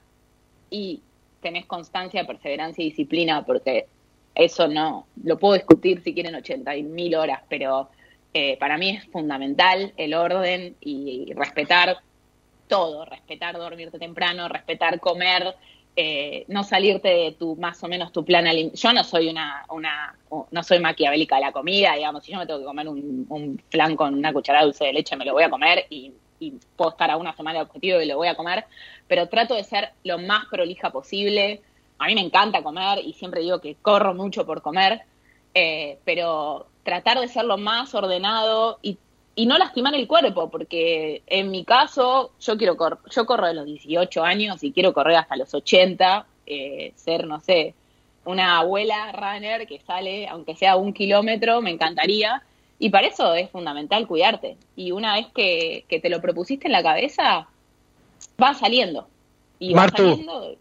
y 0.72 1.02
tenés 1.42 1.66
constancia, 1.66 2.26
perseverancia 2.26 2.84
y 2.84 2.90
disciplina, 2.90 3.46
porque 3.46 3.88
eso 4.36 4.68
no, 4.68 5.08
lo 5.24 5.40
puedo 5.40 5.56
discutir 5.56 6.02
si 6.04 6.14
quieren 6.14 6.36
80 6.36 6.74
mil 6.84 7.16
horas, 7.16 7.42
pero 7.50 7.90
eh, 8.34 8.58
para 8.58 8.78
mí 8.78 8.90
es 8.90 9.06
fundamental 9.06 9.94
el 9.96 10.14
orden 10.14 10.76
y 10.82 11.32
respetar 11.34 11.98
todo, 12.68 13.06
respetar 13.06 13.58
dormirte 13.58 13.98
temprano, 13.98 14.50
respetar 14.50 15.00
comer, 15.00 15.56
eh, 15.96 16.44
no 16.50 16.66
salirte 16.66 17.08
de 17.08 17.32
tu 17.32 17.56
más 17.56 17.82
o 17.82 17.88
menos 17.88 18.12
tu 18.12 18.26
plan 18.26 18.46
Yo 18.74 18.92
no 18.92 19.04
soy 19.06 19.30
una, 19.30 19.66
una, 19.70 20.14
no 20.52 20.64
soy 20.64 20.80
maquiavélica 20.80 21.36
de 21.36 21.42
la 21.42 21.54
comida, 21.54 21.94
digamos, 21.94 22.26
si 22.26 22.34
yo 22.34 22.38
me 22.38 22.46
tengo 22.46 22.60
que 22.60 22.66
comer 22.66 22.90
un, 22.90 23.26
un 23.30 23.96
con 23.96 24.14
una 24.14 24.34
cucharada 24.34 24.66
dulce 24.66 24.86
de 24.86 24.94
leche, 24.94 25.16
me 25.16 25.24
lo 25.24 25.32
voy 25.32 25.44
a 25.44 25.50
comer 25.50 25.86
y, 25.90 26.12
y 26.40 26.52
puedo 26.76 26.92
estar 26.92 27.10
a 27.12 27.16
una 27.16 27.34
semana 27.34 27.60
de 27.60 27.66
objetivo 27.66 28.02
y 28.02 28.06
lo 28.06 28.18
voy 28.18 28.28
a 28.28 28.36
comer, 28.36 28.66
pero 29.08 29.30
trato 29.30 29.56
de 29.56 29.64
ser 29.64 29.92
lo 30.04 30.18
más 30.18 30.46
prolija 30.52 30.92
posible, 30.92 31.62
a 31.98 32.08
mí 32.08 32.16
me 32.16 32.22
encanta 32.22 32.64
comer 32.64 33.00
y 33.04 33.14
siempre 33.14 33.42
digo 33.42 33.60
que 33.60 33.76
corro 33.82 34.14
mucho 34.14 34.46
por 34.46 34.62
comer, 34.62 35.02
eh, 35.54 35.98
pero 36.04 36.68
tratar 36.84 37.20
de 37.20 37.28
ser 37.28 37.46
lo 37.46 37.58
más 37.58 37.96
ordenado 37.96 38.80
y, 38.82 38.98
y, 39.36 39.46
no 39.46 39.58
lastimar 39.58 39.96
el 39.96 40.08
cuerpo, 40.08 40.50
porque 40.50 41.24
en 41.28 41.52
mi 41.52 41.64
caso 41.64 42.32
yo 42.40 42.58
quiero 42.58 42.78
cor 42.78 43.00
yo 43.10 43.26
corro 43.26 43.48
de 43.48 43.54
los 43.54 43.66
18 43.66 44.24
años 44.24 44.64
y 44.64 44.72
quiero 44.72 44.94
correr 44.94 45.16
hasta 45.16 45.36
los 45.36 45.54
80, 45.54 46.26
eh, 46.46 46.94
ser, 46.96 47.26
no 47.26 47.40
sé, 47.40 47.74
una 48.26 48.58
abuela 48.58 49.12
runner 49.12 49.68
que 49.68 49.80
sale, 49.80 50.28
aunque 50.28 50.56
sea 50.56 50.76
un 50.76 50.94
kilómetro, 50.94 51.62
me 51.62 51.72
encantaría. 51.72 52.44
Y 52.78 52.90
para 52.90 53.08
eso 53.08 53.34
es 53.36 53.50
fundamental 53.52 54.06
cuidarte. 54.08 54.58
Y 54.76 54.92
una 54.92 55.14
vez 55.14 55.28
que, 55.34 55.86
que 55.88 56.00
te 56.00 56.10
lo 56.10 56.22
propusiste 56.22 56.68
en 56.68 56.74
la 56.74 56.84
cabeza, 56.84 57.48
va 58.42 58.54
saliendo. 58.54 59.08
Y 59.60 59.74
va 59.74 59.88
saliendo 59.88 60.56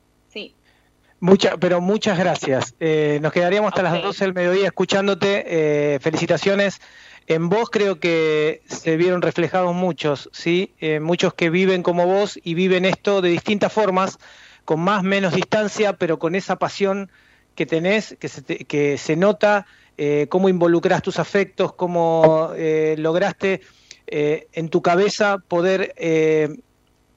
Mucha, 1.21 1.57
pero 1.57 1.81
muchas 1.81 2.19
gracias. 2.19 2.75
Eh, 2.81 3.19
nos 3.23 3.33
quedaríamos 3.33 3.71
hasta 3.71 3.83
las 3.83 4.03
12 4.03 4.25
del 4.25 4.35
mediodía 4.35 4.67
escuchándote. 4.67 5.45
Eh, 5.47 5.99
felicitaciones. 6.01 6.81
En 7.27 7.49
vos 7.49 7.71
creo 7.71 7.99
que 7.99 8.61
se 8.67 8.99
vieron 8.99 9.23
reflejados 9.23 9.75
muchos, 9.75 10.29
¿sí? 10.33 10.75
Eh, 10.81 11.01
muchos 11.01 11.33
que 11.33 11.49
viven 11.49 11.83
como 11.83 12.07
vos 12.07 12.39
y 12.43 12.53
viven 12.53 12.85
esto 12.85 13.23
de 13.23 13.31
distintas 13.31 13.73
formas, 13.73 14.19
con 14.67 14.81
más 14.81 15.03
menos 15.03 15.33
distancia, 15.35 15.95
pero 15.95 16.19
con 16.19 16.35
esa 16.35 16.57
pasión 16.57 17.11
que 17.55 17.65
tenés, 17.65 18.17
que 18.19 18.29
se, 18.29 18.43
que 18.43 18.99
se 18.99 19.17
nota, 19.17 19.67
cómo 20.29 20.49
involucras 20.49 21.03
tus 21.03 21.19
afectos, 21.19 21.73
cómo 21.73 22.53
lograste 22.97 23.61
en 24.07 24.69
tu 24.69 24.83
cabeza 24.83 25.39
poder 25.39 25.95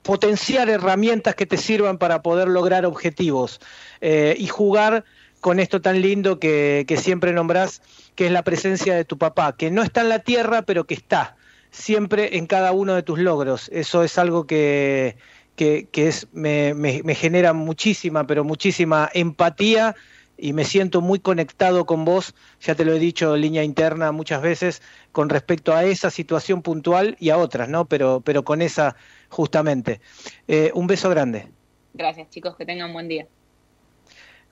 potenciar 0.08 0.70
herramientas 0.70 1.36
que 1.36 1.46
te 1.46 1.58
sirvan 1.58 1.98
para 1.98 2.22
poder 2.22 2.48
lograr 2.48 2.86
objetivos 2.86 3.60
eh, 4.00 4.38
y 4.40 4.48
jugar 4.48 5.04
con 5.42 5.60
esto 5.60 5.82
tan 5.82 6.02
lindo 6.02 6.40
que, 6.40 6.86
siempre 6.98 7.34
nombrás, 7.34 7.82
que 8.16 8.28
es 8.28 8.32
la 8.32 8.42
presencia 8.42 8.96
de 8.96 9.04
tu 9.04 9.18
papá, 9.18 9.58
que 9.58 9.70
no 9.70 9.84
está 9.84 10.00
en 10.00 10.08
la 10.08 10.20
tierra, 10.20 10.62
pero 10.62 10.88
que 10.88 10.94
está 10.94 11.36
siempre 11.72 12.38
en 12.38 12.48
cada 12.48 12.72
uno 12.72 12.96
de 12.96 13.04
tus 13.04 13.20
logros. 13.20 13.70
Eso 13.74 14.02
es 14.02 14.18
algo 14.18 14.48
que, 14.48 15.18
que, 15.58 15.90
es, 15.94 16.30
me, 16.32 16.74
me, 16.74 17.14
genera 17.14 17.52
muchísima, 17.52 18.26
pero 18.26 18.46
muchísima 18.46 19.10
empatía 19.14 19.94
y 20.38 20.54
me 20.54 20.64
siento 20.66 21.02
muy 21.02 21.20
conectado 21.20 21.86
con 21.86 22.06
vos, 22.06 22.36
ya 22.62 22.76
te 22.76 22.86
lo 22.86 22.94
he 22.94 23.00
dicho 23.00 23.36
en 23.36 23.42
línea 23.42 23.64
interna 23.64 24.12
muchas 24.12 24.42
veces, 24.42 24.82
con 25.12 25.30
respecto 25.30 25.74
a 25.74 25.84
esa 25.84 26.10
situación 26.12 26.62
puntual 26.62 27.18
y 27.20 27.32
a 27.32 27.38
otras, 27.38 27.70
¿no? 27.70 27.86
Pero, 27.86 28.22
pero 28.24 28.44
con 28.44 28.62
esa 28.62 28.96
justamente. 29.30 30.00
Eh, 30.48 30.72
un 30.74 30.88
beso 30.88 31.10
grande. 31.10 31.48
Gracias 31.94 32.30
chicos, 32.30 32.56
que 32.56 32.66
tengan 32.66 32.88
un 32.88 32.94
buen 32.94 33.08
día. 33.08 33.28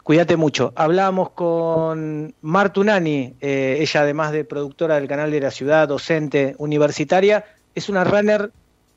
Cuídate 0.04 0.36
mucho. 0.38 0.72
Hablamos 0.76 1.32
con 1.32 2.36
Martunani, 2.42 3.36
eh, 3.42 3.78
ella 3.80 4.02
además 4.02 4.32
de 4.32 4.44
productora 4.44 4.96
del 4.96 5.08
canal 5.08 5.32
de 5.32 5.40
la 5.40 5.50
ciudad, 5.50 5.88
docente 5.88 6.56
universitaria, 6.60 7.46
es 7.74 7.90
una 7.90 8.04
runner 8.04 8.52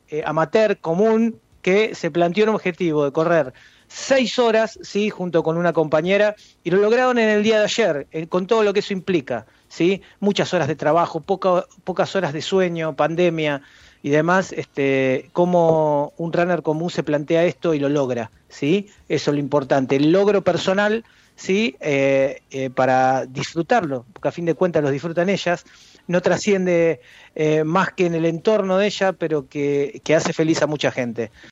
eh, 0.08 0.22
amateur 0.26 0.76
común 0.78 1.40
que 1.62 1.94
se 1.94 2.10
planteó 2.10 2.44
un 2.44 2.50
objetivo 2.50 3.04
de 3.04 3.12
correr 3.12 3.52
seis 3.88 4.38
horas, 4.38 4.78
sí, 4.82 5.10
junto 5.10 5.42
con 5.42 5.56
una 5.56 5.72
compañera, 5.72 6.36
y 6.62 6.70
lo 6.70 6.78
lograron 6.78 7.18
en 7.18 7.28
el 7.28 7.42
día 7.42 7.58
de 7.58 7.64
ayer, 7.64 8.06
con 8.28 8.46
todo 8.46 8.62
lo 8.62 8.72
que 8.72 8.80
eso 8.80 8.92
implica, 8.92 9.46
sí, 9.68 10.02
muchas 10.20 10.52
horas 10.54 10.68
de 10.68 10.76
trabajo, 10.76 11.20
pocas 11.20 12.16
horas 12.16 12.32
de 12.32 12.42
sueño, 12.42 12.94
pandemia 12.94 13.62
y 14.02 14.10
demás, 14.10 14.52
este, 14.52 15.30
cómo 15.32 16.12
un 16.16 16.32
runner 16.32 16.62
común 16.62 16.90
se 16.90 17.02
plantea 17.02 17.44
esto 17.44 17.74
y 17.74 17.78
lo 17.78 17.88
logra, 17.88 18.30
sí, 18.48 18.88
eso 19.08 19.30
es 19.30 19.34
lo 19.34 19.40
importante, 19.40 19.96
el 19.96 20.12
logro 20.12 20.42
personal, 20.42 21.04
sí, 21.34 21.76
eh, 21.80 22.42
eh, 22.50 22.68
para 22.68 23.24
disfrutarlo, 23.26 24.04
porque 24.12 24.28
a 24.28 24.32
fin 24.32 24.44
de 24.44 24.54
cuentas 24.54 24.82
lo 24.82 24.90
disfrutan 24.90 25.28
ellas, 25.28 25.64
no 26.06 26.20
trasciende 26.20 27.00
eh, 27.34 27.64
más 27.64 27.92
que 27.92 28.06
en 28.06 28.14
el 28.14 28.24
entorno 28.24 28.78
de 28.78 28.86
ella, 28.86 29.12
pero 29.12 29.46
que 29.48 30.00
hace 30.16 30.32
feliz 30.32 30.62
a 30.62 30.66
mucha 30.66 30.90
gente. 30.90 31.30